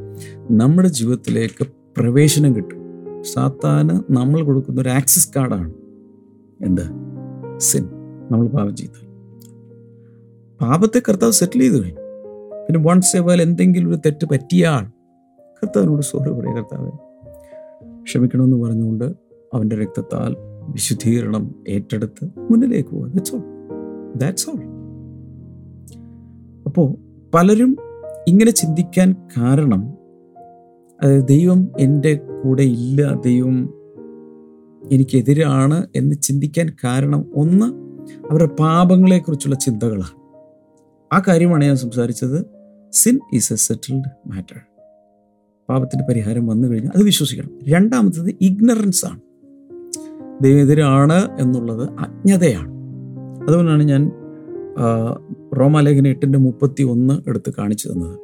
നമ്മുടെ 0.50 0.88
ജീവിതത്തിലേക്ക് 0.88 1.66
പ്രവേശനം 1.96 2.56
കിട്ടും. 2.56 2.78
സാത്താന് 3.22 4.12
നമ്മൾ 4.12 4.42
കൊടുക്കുന്ന 4.42 4.80
ഒരു 4.80 4.88
ആക്സസ് 4.88 5.28
കാർഡാണ്. 5.36 5.74
എന്ത്? 6.64 6.99
സിൻ 7.60 7.84
നമ്മൾ 8.32 8.48
പാപം 8.48 8.76
ചെയ്താൽ. 8.76 9.06
പാപത്തെ 10.60 10.98
കർത്താവ് 10.98 11.32
സെറ്റിൽ 11.32 11.60
ചെയ്തു 11.60 11.74
കഴിഞ്ഞു. 11.74 12.00
പിന്നെ 12.66 12.80
വൺസ് 12.90 13.16
എവാൽ 13.16 13.42
എന്തെങ്കിലും 13.42 13.88
ഒരു 13.88 13.96
തെറ്റ് 13.96 14.26
പറ്റിയാൽ 14.26 14.84
കർത്താവിനോട് 15.62 16.02
സോറി 16.02 16.30
പറയുക 16.30 16.56
കർത്താവ് 16.56 16.90
ക്ഷമിക്കണമെന്ന് 18.04 18.56
പറഞ്ഞുകൊണ്ട് 18.56 19.04
അവന്റെ 19.54 19.76
രക്തത്താൽ 19.76 20.36
വിശുദ്ധീകരണം 20.68 21.54
ഏറ്റെടുത്ത് 21.68 22.24
മുന്നിലേക്ക് 22.50 22.90
പോകുക 22.90 23.08
ദാറ്റ്സ് 23.08 23.34
ഓൾ 23.34 23.42
ദാറ്റ്സ് 24.16 24.50
ഓൾ 24.50 24.60
അപ്പോൾ 26.66 26.86
പലരും 27.34 27.76
ഇങ്ങനെ 28.28 28.50
ചിന്തിക്കാൻ 28.50 29.12
കാരണം 29.36 29.82
അതായത് 31.02 31.24
ദൈവം 31.24 31.68
എന്റെ 31.78 32.20
കൂടെ 32.42 32.62
ഇല്ല 32.62 33.12
ദൈവം 33.12 33.56
എനിക്കെതിരാണ് 34.92 35.86
എന്ന് 35.96 36.16
ചിന്തിക്കാൻ 36.16 36.72
കാരണം 36.84 37.24
ഒന്ന് 37.34 37.66
അവരുടെ 38.30 38.54
പാപങ്ങളെക്കുറിച്ചുള്ള 38.54 39.56
ചിന്തകളാണ്. 39.56 40.20
ആ 41.14 41.22
കാര്യമാണ് 41.28 41.64
ഞാൻ 41.64 41.76
സംസാരിച്ചത്. 41.76 42.46
Sin 42.92 43.20
is 43.34 43.52
a 43.52 43.56
settled 43.56 44.28
matter 44.28 44.60
പാപത്തിന്റെ 45.68 46.04
പരിഹാരം 46.08 46.46
വന്നു 46.46 46.68
കഴിഞ്ഞാൽ 46.68 46.90
അത് 46.96 47.04
വിശ്വസിക്കണം. 47.04 47.50
രണ്ടാമത്തത് 47.68 48.34
ഇഗ്നറൻസ് 48.40 49.06
ആണ്. 49.06 49.20
ദൈവമെതിരാണ് 50.44 51.40
എന്നുള്ളത് 51.40 51.88
അജ്ഞതയാണ്. 51.90 52.70
അതുകൊണ്ടാണ് 53.48 53.82
ഞാൻ 53.82 54.10
റോമാലേഖന 55.60 56.06
എട്ടിന്റെ 56.06 56.38
മുപ്പത്തി 56.38 56.82
ഒന്ന് 56.82 57.20
എടുത്ത് 57.28 57.52
കാണിച്ചു 57.58 57.88
തന്നത്. 57.88 58.18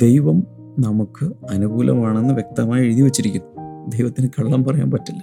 ദൈവം 0.00 0.46
നമുക്ക് 0.78 1.32
അനുകൂലമാണെന്ന് 1.50 2.34
വ്യക്തമായി 2.34 2.84
എഴുതി 2.84 3.02
വച്ചിരിക്കുന്നു. 3.02 3.51
ദൈവത്തിന് 3.88 4.28
കള്ളം 4.28 4.64
പറയാൻ 4.64 4.90
പറ്റില്ല. 4.90 5.22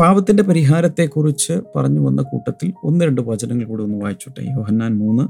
പാപത്തിന്റെ 0.00 0.42
പരിഹാരത്തെക്കുറിച്ച് 0.42 1.60
പറഞ്ഞു 1.76 2.00
വന്ന 2.00 2.22
കൂട്ടത്തിൽ 2.22 2.72
ഒന്ന് 2.84 3.04
രണ്ട് 3.04 3.20
വചനങ്ങൾ 3.20 3.64
കൂടി 3.64 3.82
ഒന്ന് 3.82 3.98
വായിച്ചോട്ടെ. 3.98 4.42
യോഹന്നാൻ 4.42 4.98
മൂന്ന് 4.98 5.28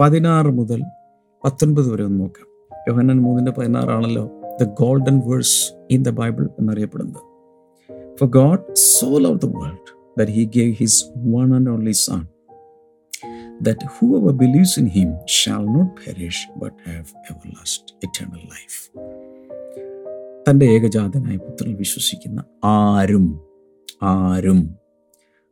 പതിനാറ് 0.00 0.46
മുതൽ 0.46 0.82
പത്തൊൻപത് 1.44 1.92
വരെ 1.92 2.04
ഒന്ന് 2.04 2.20
നോക്കാം. 2.20 2.46
യോഹന്നാൻ 2.88 3.22
മൂന്നിന്റെ 3.22 3.52
പതിനാറാണല്ലോ 3.52 4.30
the 4.62 4.64
golden 4.64 5.22
verse 5.26 5.72
in 5.90 6.02
the 6.02 6.08
Bible 6.08 6.48
എന്നറിയപ്പെടുന്നത്. 6.58 7.22
For 8.20 8.30
God 8.30 8.74
soul 8.74 9.26
of 9.26 9.38
the 9.38 9.44
world 9.44 10.20
that 10.20 10.32
he 10.32 10.44
gave 10.44 10.72
his 10.72 11.04
one 11.16 11.54
and 11.54 11.70
only 11.70 11.90
son 11.90 12.26
that 13.68 13.78
believes 14.32 14.80
in 14.80 14.86
him 14.86 15.08
him 15.46 15.66
not 15.72 16.10
not 16.10 16.58
but 16.58 16.76
have 16.90 17.04
ever 17.30 17.48
last 17.48 17.94
eternal 18.04 18.36
life. 18.36 18.90
തന്റെ 20.48 20.66
ഏകജാതനായ 20.66 21.36
പുത്രൻ 21.36 21.74
വിശ്വസിക്കുന്ന 21.74 22.44
ആരും 22.64 23.40
ആരും 24.02 24.70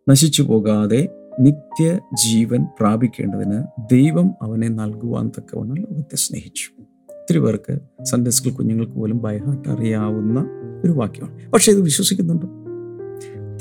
നശിച്ചു 0.09 0.43
പോകാതെ 0.43 1.09
നിത്യ 1.41 1.99
ജീവൻ 2.25 2.65
പ്രാപിക്കേണ്ടതിന് 2.81 3.63
ദൈവം 3.93 4.35
അവനെ 4.43 4.69
നൽകുവാൻ 4.69 5.29
തക്കവണ്ണം 5.29 5.75
ലോകത്തെ 5.75 6.17
സ്നേഹിച്ചു. 6.17 6.83
ഒത്തിരി 6.83 7.39
പേർക്ക് 7.39 8.05
സൺഡേ 8.05 8.31
സ്കൂൾ 8.31 8.51
കുഞ്ഞുങ്ങൾക്ക് 8.51 8.93
പോലും 8.93 9.19
ബൈഹാർട്ട് 9.19 9.69
അറിയാവുന്ന 9.69 10.47
ഒരു 10.85 10.91
വാക്യമാണ്. 10.93 11.53
പക്ഷേ 11.53 11.73
ഇത് 11.73 11.81
വിശ്വസിക്കുന്നുണ്ടോ. 11.81 12.49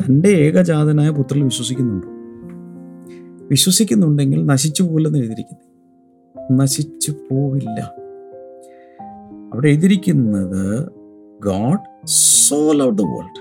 തന്റെ 0.03 0.29
ഏകജാതനായ 0.29 1.09
പുത്രൻ 1.09 1.43
വിശ്വസിക്കുന്നുണ്ടോ. 1.43 2.07
വിശ്വസിക്കുന്നുണ്ടെങ്കിൽ 3.47 4.45
നശിച്ചു 4.45 4.83
പോകില്ലെന്ന് 4.83 5.19
എഴുതിയിരിക്കുന്നു. 5.19 5.69
നശിച്ചു 6.63 7.15
പോവില്ല. 7.31 7.93
അവിടെ 9.53 9.67
എഴുതിയിരിക്കുന്നത് 9.67 10.98
out 11.41 12.97
the 12.97 13.05
world 13.09 13.39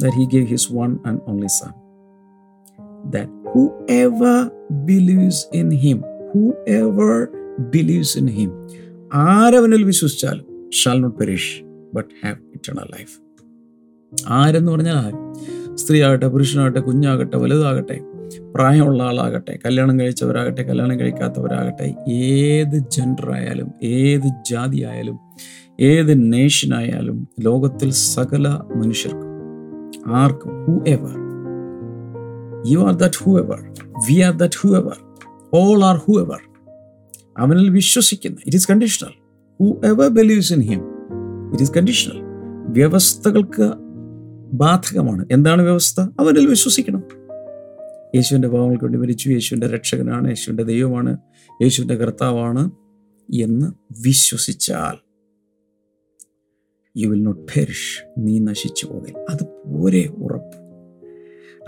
that 0.00 0.16
he 0.16 0.24
gave 0.32 0.44
his 0.44 0.68
one 0.74 0.98
and 1.06 1.20
only 1.26 1.48
son 1.48 1.72
that 3.10 3.30
whoever 3.98 4.38
believes 4.84 5.46
in 5.54 5.70
him 5.74 5.98
whoever 6.76 7.14
believes 7.70 8.18
in 8.18 8.28
him 8.28 8.50
ആരവനിൽ 9.28 9.84
വിശ്വസിച്ചാലും 9.84 10.46
shall 10.72 11.00
not 11.00 11.18
perish 11.18 11.52
but 11.94 12.08
have 12.24 12.38
eternal 12.54 12.88
life 12.92 13.14
ആരെന്ന് 14.30 14.72
പറഞ്ഞാൽ 14.72 14.96
ആര്? 14.96 15.16
സ്ത്രീ 15.76 16.02
ആകട്ടെ 16.02 16.28
പുരുഷനാകട്ടെ 16.28 16.80
കുഞ്ഞാകട്ടെ 16.80 17.36
വലുതാകട്ടെ 17.36 17.96
പ്രായമുള്ള 18.54 19.02
ആളാകട്ടെ 19.02 19.58
കല്യാണം 19.64 20.00
കഴിച്ചവരാകട്ടെ 20.00 20.62
കല്യാണം 20.62 21.00
കഴിക്കാത്തവരാകട്ടെ 21.00 21.86
ഏത് 22.08 22.78
ജെൻഡർ 22.90 23.32
ആയാലും 23.32 23.68
ഏത് 23.82 24.28
ജാതി 24.50 24.84
ആയാലും 24.84 25.16
ഏത് 25.80 26.32
നേഷനായാലും 26.32 27.28
ലോകത്തിൽ 27.40 27.90
സകല 27.90 28.48
മനുഷ്യർക്കും 28.48 29.34
ആർക്കും 30.14 30.64
whoever 30.86 31.16
you 32.66 32.78
are 32.78 32.94
that 32.94 33.22
whoever 33.38 33.60
we 33.90 34.20
are 34.20 34.36
that 34.36 34.58
whoever 34.76 34.96
all 35.54 35.84
are 35.84 35.96
whoever 36.20 36.40
അവനിൽ 37.38 37.70
വിശ്വസിക്കുന്ന 37.70 38.36
it 38.46 38.56
is 38.56 38.68
conditional 38.68 39.10
whoever 39.84 40.08
believes 40.08 40.52
in 40.52 40.60
him 40.60 40.80
it 41.52 41.62
is 41.62 41.74
conditional 41.74 42.20
വ്യവസ്ഥകൾക്ക് 42.68 43.72
ബാധകമാണ്. 44.52 45.26
എന്താണ് 45.32 45.62
വ്യവസ്ഥ? 45.62 46.00
അവനിൽ 46.00 46.46
വിശ്വസിക്കണം. 46.46 47.02
യേശുവിന്റെ 48.14 48.48
പാവങ്ങൾക്ക് 48.48 48.84
വേണ്ടി 48.84 48.98
മരിച്ചു 48.98 49.30
യേശുവിന്റെ 49.30 49.66
രക്ഷകനാണ് 49.66 50.28
യേശുവിന്റെ 50.28 50.62
ദൈവമാണ് 50.62 51.16
യേശുവിന്റെ 51.62 51.94
കർത്താവാണ് 51.94 52.70
എന്ന് 53.34 53.66
വിശ്വസിച്ചാൽ 54.02 55.03
യു 56.96 57.08
വിൽ 57.08 57.22
നോട്ട് 57.22 57.40
പെരിഷ് 57.40 58.04
നീ 58.18 58.38
നശിച്ചു 58.38 58.86
പോകില്ല 58.86 59.18
അത് 59.30 59.46
പോരെ 59.46 60.06
ഉറപ്പ്. 60.06 60.56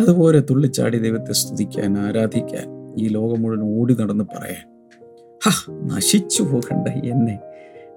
അതുപോലെ 0.00 0.40
തുള്ളിച്ചാടി 0.50 0.98
ദൈവത്തെ 0.98 1.32
സ്തുതിക്കാൻ 1.32 1.98
ആരാധിക്കാൻ 1.98 2.94
ഈ 2.96 3.08
ലോകം 3.08 3.42
മുഴുവൻ 3.42 3.80
ഓടി 3.80 3.94
നടന്ന് 3.94 4.24
പറയാൻ. 4.24 4.64
ഹാ 5.46 5.72
നശിച്ചു 5.72 6.42
പോകണ്ട 6.42 6.88
എന്നെ. 6.88 7.40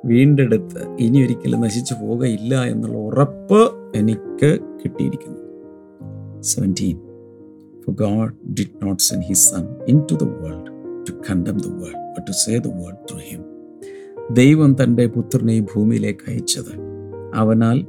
വീണ്ടെടുത്ത് 0.05 0.95
ഇനി 0.99 1.23
ഒരിക്കലും 1.23 1.61
നശിച്ചു 1.61 1.93
പോകയില്ല 1.93 2.63
എന്നുള്ള 2.63 2.97
ഉറപ്പ് 2.97 3.71
എനിക്ക് 3.95 4.59
കിട്ടിയിരിക്കുന്നു. 4.83 5.39
Seventeen 6.41 6.97
For 7.83 7.93
God 8.07 8.29
did 8.53 8.71
not 8.83 8.97
send 9.07 9.23
his 9.23 9.41
Son 9.49 9.65
into 9.87 10.15
the 10.21 10.29
world 10.41 10.67
to 11.05 11.11
condemn 11.27 11.59
the 11.59 11.73
world, 11.79 11.99
but 12.15 12.23
to 12.27 12.33
save 12.33 12.63
the 12.63 12.73
world 12.79 12.99
through 13.07 13.25
him. 13.31 13.41
ദൈവം 14.31 14.75
തന്റെ 14.83 15.07
പുത്രനെ 15.07 15.59
ഭൂമിയിലേക്ക് 15.59 16.29
അയച്ചത് 16.31 16.98
അവനാൽ 17.35 17.87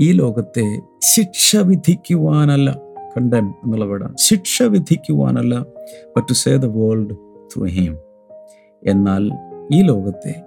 ഈ 0.00 0.12
ലോകത്തെ 0.12 0.80
ശിക്ഷ 1.02 1.56
വിധിക്കുവാനല്ല 1.56 2.80
കണ്ടം 3.16 3.54
എന്നുള്ള 3.64 3.84
വേർഡാണ് 3.84 4.16
ശിക്ഷ 4.18 4.62
വിധിക്കുവാനല്ല 4.62 5.66
but 6.16 6.28
to 6.28 6.32
say 6.32 6.56
the 6.56 6.64
world 6.64 7.14
through 7.46 7.64
him 7.64 7.98
എന്നാൽ 8.84 9.30
ഈ 9.74 9.82
ലോകത്തെ 9.82 10.42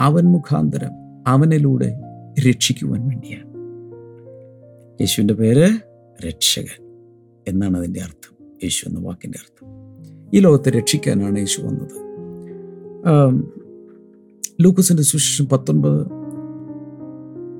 അവൻ 0.00 0.24
മുഖാന്തരം 0.24 0.90
അവനിലൂടെ 1.26 2.00
രക്ഷിക്കുവാൻ 2.48 3.08
വേണ്ടിയാണ്. 3.08 3.52
യേശുവിന്റെ 5.00 5.34
പേര് 5.34 5.68
രക്ഷകൻ 6.28 6.84
എന്നാണ് 7.48 7.78
അതിന്റെ 7.78 8.00
അർത്ഥം. 8.00 8.46
യേശു 8.64 8.88
എന്ന 8.88 9.00
വാക്കിന്റെ 9.00 9.38
അർത്ഥം. 9.42 9.68
ഈ 10.34 10.40
ലോകത്തെ 10.40 10.70
രക്ഷിക്കാനാണ് 10.70 11.38
യേശു 11.38 11.60
വന്നത്. 11.60 12.02
ലൂക്കസിന്റെ 14.60 15.02
സുശേഷം 15.02 15.46
പത്തൊൻപത് 15.46 16.21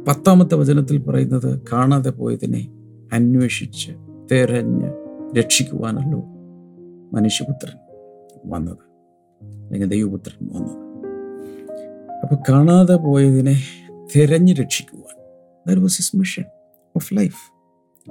പത്താമത്തെ 0.08 0.54
വചനത്തിൽ 0.54 1.02
പറയുന്നത് 1.02 1.62
കാണാതെ 1.72 2.10
പോയതിനെ 2.10 2.68
അന്വേഷിച്ച് 3.12 3.92
തെരഞ്ഞ് 4.32 4.92
രക്ഷിക്കുവാനല്ലോ 5.38 6.22
മനുഷ്യപുത്രൻ 7.12 7.76
വന്നത് 8.44 8.78
അല്ലെങ്കിൽ 9.44 9.88
ദൈവപുത്രൻ 9.88 10.46
വന്നത്. 10.46 10.78
അപ്പൊ 12.22 12.36
കാണാതെ 12.48 12.96
പോയതിനെ 12.96 13.62
തിരഞ്ഞ് 14.16 14.54
രക്ഷിക്കുവാൻ. 14.54 15.16
ദാറ്റ് 15.66 16.16
മിഷൻ 16.16 16.44
ഓഫ് 16.96 17.14
ലൈഫ് 17.14 17.36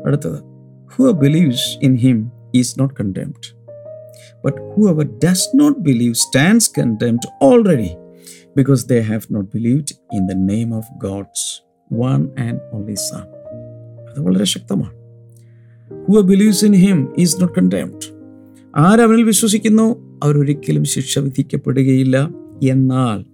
അടുത്തത് 0.05 0.39
who 0.95 1.11
believes 1.11 1.85
in 1.85 1.95
him 1.95 2.31
is 2.55 2.79
not 2.79 2.95
condemned 2.99 3.55
but 4.45 4.73
whoever 4.87 5.09
does 5.25 5.49
not 5.55 5.79
believe 5.79 6.13
stands 6.13 6.71
condemned 6.79 7.27
already 7.41 7.89
because 8.57 8.87
they 8.87 8.99
have 8.99 9.21
not 9.31 9.49
believed 9.53 10.15
in 10.15 10.27
the 10.27 10.31
name 10.33 10.75
of 10.75 10.87
God's 10.97 11.70
one 11.93 12.29
and 12.39 12.59
only 12.73 12.93
son 12.93 13.17
അത് 14.09 14.19
വളരെ 14.19 14.45
ശക്തമാണ്. 14.45 15.01
Who 16.11 16.21
believes 16.21 16.65
in 16.65 16.75
him 16.75 17.13
is 17.17 17.41
not 17.41 17.55
condemned 17.59 18.21
ആരവനിൽ 18.75 19.23
വിശ്വസിക്കുന്നു? 19.23 20.19
അവരൊരിക്കലും 20.23 20.85
ശിക്ഷ 20.85 21.19
വിധിക്കപ്പെടുകയില്ല. 21.19 22.29
എന്നാൽ 22.69 23.25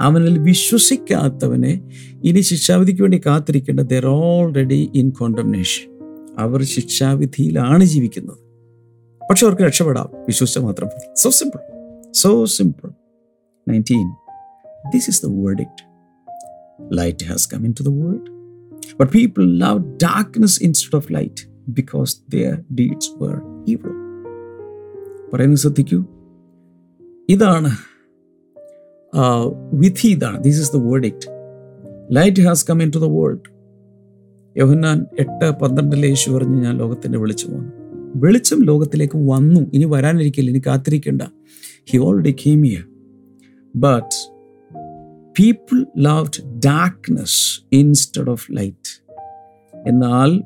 അവനിൽ 0.00 0.38
വിശ്വസിക്കാത്തവനെ 0.38 1.90
ഇനി 2.24 2.40
ശിക്ഷാവിധിക്ക് 2.40 3.02
വേണ്ടി 3.02 3.20
കാത്തിരിക്കേണ്ട 3.26 3.80
ദർ 3.80 4.06
ഓൾറെഡി 4.06 4.90
ഇൻ 4.94 5.10
കോണ്ടംനേഷൻ 5.10 5.90
അവർ 6.38 6.62
ശിക്ഷാവിധിയിലാണ് 6.62 7.84
ജീവിക്കുന്നത്. 7.84 8.38
പക്ഷെ 9.30 9.46
അവർക്ക് 9.46 9.62
രക്ഷപ്പെടാം. 9.62 10.08
വിശ്വസിച്ച 10.26 10.58
മാത്രം 10.58 10.88
so 11.16 11.30
simple 11.30 11.58
so 12.12 12.44
simple 12.44 12.90
nineteen 13.68 14.10
this 14.94 15.10
is 15.10 15.26
the 15.26 15.28
verdict 15.28 15.89
light 16.92 17.26
has 17.30 17.42
come 17.52 17.64
into 17.68 17.90
the 17.90 17.94
world. 18.02 18.26
But 18.98 19.08
people 19.08 19.14
people 19.14 19.78
darkness 19.78 20.54
instead 20.66 20.94
of 20.94 21.02
light 21.18 21.38
because 21.80 22.12
their 22.34 22.54
deeds 22.80 23.06
were 23.20 23.40
evil. 23.70 23.94
പറയുന്നത് 25.34 25.58
ശ്രദ്ധിക്കൂ. 25.58 26.04
ഇതാണ് 27.28 27.70
വിധി 29.72 30.08
ഇതാണ്. 30.08 30.44
This 30.44 30.60
is 30.60 30.72
the 30.72 30.76
verdict 30.76 31.26
light 32.12 32.42
has 32.42 32.66
come 32.70 32.82
into 32.94 32.98
the 32.98 33.04
world 33.04 33.60
Yohannan 34.56 35.06
എട്ട് 35.18 35.50
പന്ത്രണ്ടിലെ 35.50 36.08
യേശു 36.08 36.30
പറഞ്ഞ് 36.30 36.62
ഞാൻ 36.62 36.76
ലോകത്തിന്റെ 36.78 37.18
വെളിച്ചം 37.18 37.52
വന്നു. 37.54 37.72
വെളിച്ചം 38.16 38.62
ലോകത്തിലേക്ക് 38.62 39.18
വന്നു. 39.30 39.60
ഇനി 39.74 39.84
വരാനിരിക്കില്ല 39.84 40.50
ഇനി 40.50 40.62
കാത്തിരിക്കേണ്ട. 40.66 41.22
He 41.84 41.98
already 41.98 42.36
here 42.38 42.84
but 43.76 44.29
people 45.38 45.86
loved 45.98 46.60
darkness 46.60 47.64
instead 47.72 48.30
of 48.30 48.46
light 48.52 49.02
എന്നാൽ 49.86 50.42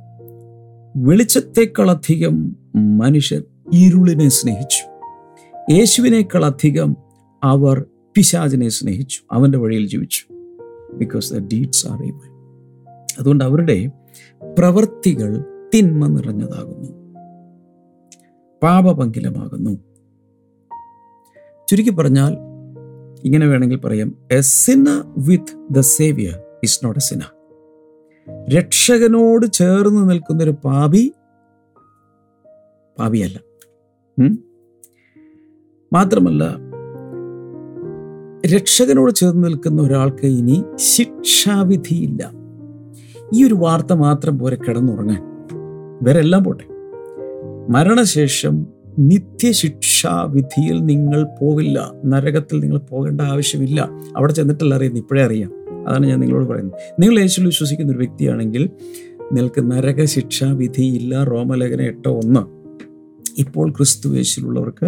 വെളിച്ചത്തെക്കാളധികം 0.96 2.56
മനുഷ്യർ 2.76 3.42
ഇരുളിനെ 3.72 4.28
സ്നേഹിച്ചു. 4.28 5.00
യേശുവിനേക്കാളധികം 5.72 6.96
അവർ 7.44 7.84
പിശാചിനെ 8.16 8.68
സ്നേഹിച്ചു. 8.68 9.20
അവന്റെ 9.32 9.58
വഴിയിൽ 9.58 9.88
ജീവിച്ചു. 9.88 10.24
Because 10.94 11.34
the 11.34 11.38
deeds 11.38 11.86
are 11.86 12.02
evil 12.02 12.34
അതുകൊണ്ട് 13.18 13.44
അവരുടെ 13.44 13.90
പ്രവൃത്തികൾ 14.58 15.44
തിന്മ 15.74 16.06
നിറഞ്ഞതാകുന്നു. 16.06 16.88
പാപപങ്കിലമാകുന്നു. 18.62 19.78
ചുരുക്കി 21.70 21.90
പറഞ്ഞാൽ 21.90 22.36
ഇങ്ങനെ 23.24 23.46
വേണമെങ്കിൽ 23.46 23.76
പറയാം 23.76 24.14
a 24.32 24.40
sinner 24.40 25.04
with 25.16 25.56
the 25.70 25.80
saviour 25.80 26.42
is 26.62 26.84
not 26.84 27.00
a 27.00 27.02
sinner 27.02 27.22
രക്ഷകനോട് 28.56 29.46
ചേർന്ന് 29.52 30.10
നിൽക്കുന്നൊരു 30.10 30.54
പാപി 30.64 31.12
പാപിയല്ല. 32.98 33.38
മാത്രമല്ല 35.92 36.44
രക്ഷകനോട് 38.54 39.14
ചേർന്ന് 39.14 39.44
നിൽക്കുന്ന 39.48 39.82
ഒരാൾക്ക് 39.82 40.26
ഇനി 40.26 40.64
ശിക്ഷാവിധിയില്ല 40.76 42.30
ഈ 43.34 43.44
ഒരു 43.46 43.54
വാർത്ത 43.54 43.92
മാത്രം 43.92 44.38
പോരെ 44.38 44.56
കിടന്നുറങ്ങാൻ. 44.56 45.22
വേറെ 46.02 46.20
എല്ലാം 46.20 46.44
പോട്ടെ. 46.44 46.64
മരണശേഷം 47.70 48.66
നിത്യശിക്ഷാവിധിയിൽ 50.04 50.84
നിങ്ങൾ 50.84 51.26
പോവില്ല. 51.40 51.92
നരകത്തിൽ 52.06 52.60
നിങ്ങൾ 52.60 52.78
പോകേണ്ട 52.78 53.20
ആവശ്യമില്ല. 53.20 53.90
അവിടെ 54.16 54.32
ചെന്നിട്ടല്ല 54.32 54.74
അറിയുന്നു? 54.74 55.00
ഇപ്പോഴേ 55.00 55.24
അറിയാം. 55.24 55.50
അതാണ് 55.88 56.06
ഞാൻ 56.06 56.20
നിങ്ങളോട് 56.20 56.48
പറയുന്നത്. 56.48 57.02
നിങ്ങൾ 57.02 57.20
യേശുവിൽ 57.20 57.46
വിശ്വസിക്കുന്ന 57.46 57.92
ഒരു 57.92 57.98
വ്യക്തിയാണെങ്കിൽ 57.98 58.70
നിങ്ങൾക്ക് 59.32 59.70
നരക 59.70 60.04
ശിക്ഷാവിധിയില്ല 60.04 61.24
റോമലേഖന 61.24 61.80
എട്ട് 61.80 62.08
ഒന്ന്. 62.08 62.40
ഇപ്പോൾ 63.38 63.70
ക്രിസ്തു 63.70 64.08
യേശുവിലുള്ളവർക്ക് 64.08 64.86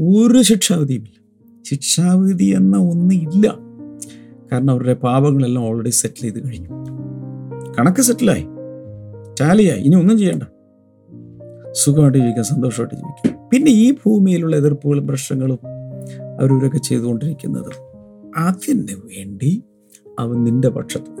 ഒരു 0.00 0.42
ശിക്ഷാവിധിയുമില്ല. 0.42 1.22
ശിക്ഷാവിധി 1.70 2.44
എന്ന 2.44 2.76
ഒന്ന് 2.76 3.14
ഇല്ല. 3.14 3.56
കാരണം 4.52 4.70
അവരുടെ 4.70 4.94
പാപങ്ങളെല്ലാം 4.94 5.64
ഓൾറെഡി 5.64 5.90
സെറ്റിൽ 5.90 6.22
ചെയ്ത് 6.22 6.46
കഴിഞ്ഞു. 6.46 6.68
കണക്ക് 7.78 8.02
സെറ്റിലായി 8.02 8.44
ടാലിയായി 9.40 9.80
ഇനി 9.80 9.96
ഒന്നും 9.96 10.18
ചെയ്യണ്ട. 10.18 10.42
സുഖമായിട്ട് 11.72 12.18
ജീവിക്കാം 12.18 12.44
സന്തോഷമായിട്ട് 12.44 12.94
ജീവിക്കാം 12.94 13.43
പിന്നെ 13.54 13.70
ഈ 13.70 13.90
ഭൂമിയിലുള്ള 13.90 14.56
എതിർപ്പുകളും 14.56 15.06
പ്രശ്നങ്ങളും 15.06 15.58
അവരവരൊക്കെ 16.40 16.78
ചെയ്തുകൊണ്ടിരിക്കുന്നത് 16.78 17.72
അതിന് 18.36 18.94
വേണ്ടി 18.94 19.62
അവൻ 20.18 20.44
നിന്റെ 20.44 20.68
പക്ഷത്തുണ്ട് 20.68 21.20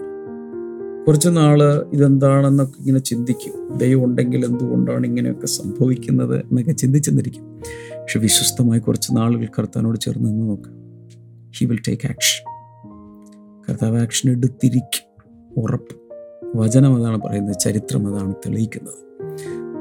കുറച്ച് 1.06 1.28
നാൾ 1.28 1.62
ഇതെന്താണെന്നൊക്കെ 1.92 2.80
ഇങ്ങനെ 2.80 2.98
ചിന്തിക്കും. 2.98 3.78
ദൈവം 3.78 4.04
ഉണ്ടെങ്കിൽ 4.04 4.44
എന്തുകൊണ്ടാണ് 4.44 5.06
ഇങ്ങനെയൊക്കെ 5.06 5.46
സംഭവിക്കുന്നത് 5.46 6.38
എന്നൊക്കെ 6.38 6.72
ചിന്തിച്ചെന്നിരിക്കും. 6.72 7.60
പക്ഷെ 8.00 8.18
വിശ്വസ്തമായി 8.18 8.80
കുറച്ച് 8.80 9.16
നാളുകൾ 9.16 9.46
കർത്താനോട് 9.58 9.98
ചേർന്ന് 10.00 10.28
നിന്ന് 10.28 10.48
നോക്ക്. 10.48 10.68
ഹി 11.56 11.66
വിൽ 11.66 11.78
ടേക്ക് 11.88 12.08
ആക്ഷൻ 12.08 12.44
കർത്താവ് 13.68 13.96
ആക്ഷൻ 13.98 14.30
എടുത്തിരിക്കും. 14.30 15.24
ഉറപ്പ്. 15.62 15.96
വചനം 16.56 16.96
അതാണ് 16.96 17.22
പറയുന്നത്. 17.22 17.56
ചരിത്രം 17.58 18.16
അതാണ് 18.16 18.34
തെളിയിക്കുന്നത്. 18.34 19.04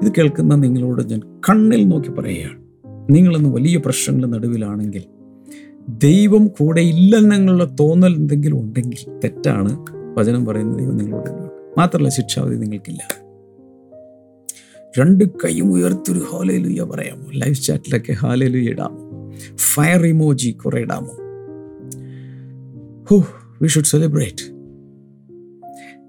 ഇത് 0.04 0.12
കേൾക്കുന്ന 0.18 0.56
നിങ്ങളോട് 0.56 1.10
ഞാൻ 1.10 1.20
കണ്ണിൽ 1.20 1.88
നോക്കി 1.88 2.10
പറയുകയാണ്. 2.10 2.64
നിങ്ങളിന്ന് 3.10 3.50
വലിയ 3.50 3.78
പ്രശ്നങ്ങളുടെ 3.78 4.38
നടുവിലാണെങ്കിൽ 4.38 5.04
ദൈവം 5.90 6.48
കൂടെ 6.48 6.82
ഇല്ലെന്നുള്ള 6.82 7.76
തോന്നൽ 7.80 8.16
എന്തെങ്കിലും 8.16 8.62
ഉണ്ടെങ്കിൽ 8.62 9.20
തെറ്റാണ്. 9.24 9.86
വചനം 10.18 10.46
പറയുന്നത് 10.46 10.80
ദൈവം 10.80 10.98
നിങ്ങളോട് 10.98 11.30
മാത്രമല്ല 11.78 12.10
ശിക്ഷാവധി 12.10 12.56
നിങ്ങൾക്കില്ല. 12.56 13.08
രണ്ട് 15.00 15.24
കൈയും 15.24 15.72
ഉയർത്തൊരു 15.72 16.20
ഹാലേലുയ 16.20 16.82
പറയാമോ? 16.82 17.32
ലൈവ് 17.34 17.56
ചാറ്റിലൊക്കെ 17.56 18.12
ഹാലയിലുയ 18.12 18.70
ഇടാമോ? 18.70 19.32
ഫയർ 19.56 20.06
ഇമോജി 20.06 20.52
കുറെ 20.52 20.82
ഇടാമോ? 20.82 21.18
ഹോ 23.10 23.28
വി 23.62 23.68
ഷുഡ് 23.68 23.86
സെലിബ്രേറ്റ് 23.86 24.54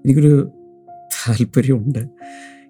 എനിക്കൊരു 0.05 0.49
താല്പര്യമുണ്ട്. 0.93 2.07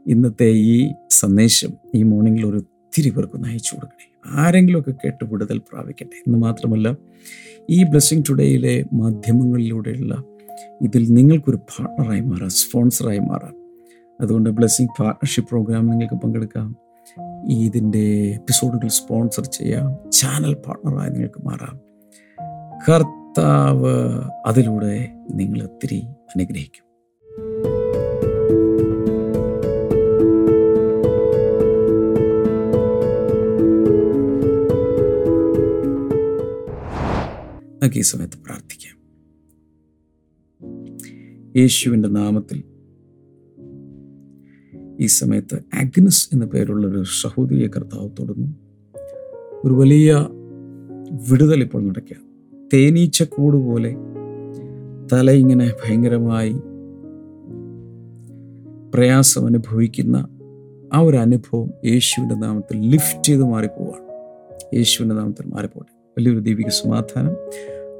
ഇന്നത്തെ 0.07 0.45
ഈ 0.45 0.93
സന്ദേശം 1.11 1.73
ഈ 1.95 2.03
മോർണിംഗിൽ 2.03 2.45
ഒരു 2.45 2.57
ഒത്തിരി 2.57 3.09
പേർക്ക് 3.09 3.45
നയിച്ചു 3.45 3.75
കൊടുക്കണേ. 3.75 4.37
ആരെങ്കിലുമൊക്കെ 4.39 4.91
കേട്ട് 4.91 5.25
വിടുതൽ 5.25 5.57
പ്രാപിക്കട്ടെ. 5.57 6.23
എന്ന് 6.27 6.37
മാത്രമല്ല 6.37 6.97
ഈ 7.69 7.83
ബ്ലെസ്സിങ് 7.83 8.23
ടുഡേയിലെ 8.29 8.85
മാധ്യമങ്ങളിലൂടെയുള്ള 8.93 10.23
ഇതിൽ 10.81 11.13
നിങ്ങൾക്കൊരു 11.13 11.57
പാർട്ണറായി 11.57 12.19
മാറാം 12.19 12.49
സ്പോൺസറായി 12.49 13.19
മാറാം. 13.19 13.53
അതുകൊണ്ട് 14.21 14.49
ബ്ലെസ്സിങ് 14.49 14.87
പാർട്ണർഷിപ്പ് 14.99 15.49
പ്രോഗ്രാം 15.49 15.87
നിങ്ങൾക്ക് 15.87 16.15
പങ്കെടുക്കാം. 16.15 16.75
ഇതിന്റെ 17.49 18.31
എപ്പിസോഡുകൾ 18.33 18.87
സ്പോൺസർ 18.87 19.45
ചെയ്യാം. 19.45 20.11
ചാനൽ 20.11 20.53
പാർട്ണറായി 20.53 21.09
നിങ്ങൾക്ക് 21.09 21.45
മാറാം. 21.45 21.79
കർത്താവ് 22.89 24.23
അതിലൂടെ 24.45 25.11
നിങ്ങൾ 25.33 25.63
ഒത്തിരി 25.63 26.03
അനുഗ്രഹിക്കും. 26.35 26.84
നമുക്ക് 37.85 37.99
ഈ 37.99 38.01
സമയത്ത് 38.01 38.33
പ്രാർത്ഥിക്കാം. 38.45 38.95
യേശുവിന്റെ 41.57 42.09
നാമത്തിൽ 42.09 42.63
ഈ 44.99 45.05
സമയത്ത് 45.05 45.55
അഗ്നസ് 45.73 46.29
എന്ന 46.33 46.45
പേരുള്ള 46.45 46.87
ഒരു 46.87 47.03
സഹോദരിയെ 47.21 47.67
കർത്താവ് 47.67 48.09
തൊടുന്നു. 48.19 48.47
ഒരു 49.63 49.73
വലിയ 49.73 50.27
വിടുതൽ 51.31 51.61
ഇപ്പോൾ 51.63 51.83
നടക്കുക 51.83 52.15
തേനീച്ചക്കൂട് 52.73 53.57
പോലെ 53.57 53.95
തല 55.13 55.31
ഇങ്ങനെ 55.31 55.73
ഭയങ്കരമായി 55.85 56.53
പ്രയാസം 58.93 59.45
അനുഭവിക്കുന്ന 59.45 60.27
ആ 60.93 60.99
ഒരു 60.99 61.17
അനുഭവം 61.17 61.69
യേശുവിന്റെ 61.85 62.35
നാമത്തിൽ 62.35 62.79
ലിഫ്റ്റ് 62.79 63.23
ചെയ്ത് 63.23 63.43
മാറിപ്പോവാണ്. 63.43 64.05
യേശുവിന്റെ 64.75 65.15
നാമത്തിൽ 65.15 65.47
മാറിപ്പോട്ടെ. 65.47 65.94
വലിയൊരു 66.17 66.39
ദൈവിക 66.39 66.67
സമാധാനം. 66.67 67.35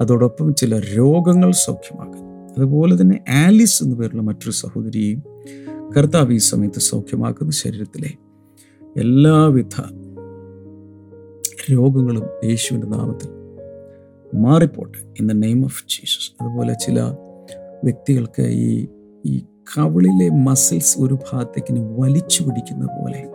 അതോടൊപ്പം 0.02 0.56
ചില 0.56 0.80
രോഗങ്ങൾ 0.80 1.52
സൗഖ്യമാക്കുന്നു. 1.52 2.54
അതുപോലെ 2.58 3.02
തന്നെ 3.02 3.24
ആലിസ് 3.30 3.84
എന്നു 3.84 3.96
പേരുള്ള 3.96 4.22
മറ്റൊരു 4.22 4.52
സഹോദരിയെയും 4.52 5.24
കർത്താവ് 5.98 6.34
ഈ 6.34 6.38
സമയത്ത് 6.38 6.80
സൗഖ്യമാക്കുന്ന 6.80 7.52
ശരീരത്തിലെ 7.52 8.10
എല്ലാവിധ 8.98 9.82
രോഗങ്ങളും 11.72 12.24
യേശുവിന്റെ 12.44 12.88
നാമത്തിൽ 12.88 13.30
മാറിപ്പോട്ടെ 14.40 15.00
in 15.20 15.28
the 15.28 15.32
name 15.32 15.64
of 15.64 15.84
Jesus. 15.84 16.44
അതുപോലെ 16.44 16.74
ചില 16.74 17.02
വ്യക്തികൾക്ക് 17.84 18.42
ഈ 18.42 18.88
ഈ 19.26 19.42
കവിളിലെ 19.78 20.30
മസിൽസ് 20.30 21.00
ഒരു 21.00 21.14
ഭാഗത്തേക്കിന് 21.14 22.00
വലിച്ചു 22.00 22.44
പിടിക്കുന്ന 22.44 22.86
പോലെ 22.86 23.30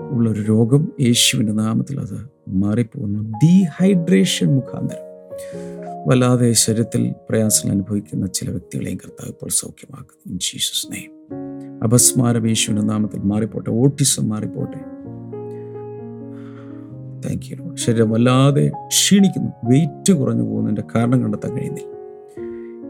ഉള്ളൊരു 0.00 0.40
രോഗം 0.40 0.92
യേശുവിന്റെ 1.00 1.52
നാമത്തിൽ 1.52 2.00
അത് 2.00 2.30
മാറിപ്പോകുന്നു. 2.48 3.38
ഡീഹൈഡ്രേഷൻ 3.44 4.46
മുഖാന്തരം. 4.46 5.08
വല്ലാതെ 6.06 6.52
ശരീരത്തിൽ 6.52 7.14
പ്രയാസങ്ങൾ 7.30 7.74
അനുഭവിക്കുന്ന 7.74 8.26
ചില 8.26 8.50
വ്യക്തികളെയും 8.50 8.96
കർത്താവ് 8.96 9.28
ഇപ്പോൾ 9.28 9.48
സൗഖ്യമാക്കുന്നു. 9.50 10.32
ഇൻ 10.32 10.38
ജീസസ് 10.38 10.92
നെയ്മ് 10.92 11.80
അപസ്മാരം 11.84 12.46
യേശുവിന്റെ 12.46 12.82
നാമത്തിൽ 12.82 13.20
മാറിപ്പോട്ടെ. 13.20 13.70
ഓട്ടിസം 13.70 14.28
മാറിപ്പോട്ടെ. 14.28 14.78
താങ്ക് 17.28 17.52
യു 17.52 17.74
ശരീരം 17.74 18.10
വല്ലാതെ 18.10 18.72
ക്ഷീണിക്കുന്നു. 18.86 19.52
വെയിറ്റ് 19.64 20.12
കുറഞ്ഞു 20.12 20.42
പോകുന്നതിന്റെ 20.42 20.82
കാരണം 20.94 21.22
കണ്ടെത്താൻ 21.22 21.56
കഴിയുന്നില്ല. 21.56 21.98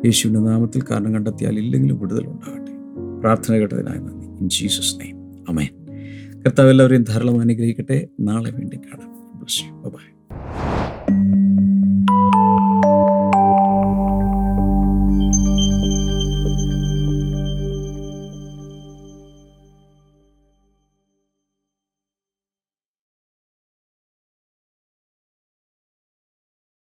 യേശുവിന്റെ 0.04 0.40
നാമത്തിൽ 0.40 0.82
കാരണം 0.90 1.14
കണ്ടെത്തിയാൽ 1.14 1.58
ഇല്ലെങ്കിലും 1.58 1.98
വിടുതലുണ്ടാകട്ടെ 1.98 2.72
പ്രാർത്ഥന 3.20 3.54
കേട്ടതിനായി 3.54 3.98
നന്ദി. 3.98 4.26
ഇൻ 4.26 4.48
ജീസസ് 4.48 5.00
നെയ്മ് 5.00 5.20
അമേൻ 5.48 5.87
കർത്താവ് 6.46 6.70
എല്ലാവരെയും 6.70 7.02
ധാരാളം 7.02 7.40
അനുഗ്രഹിക്കട്ടെ. 7.40 8.06
നാളെ 8.20 8.50
വീണ്ടും 8.50 8.80
കാണാം. 8.80 9.10
ബൈ 9.90 10.18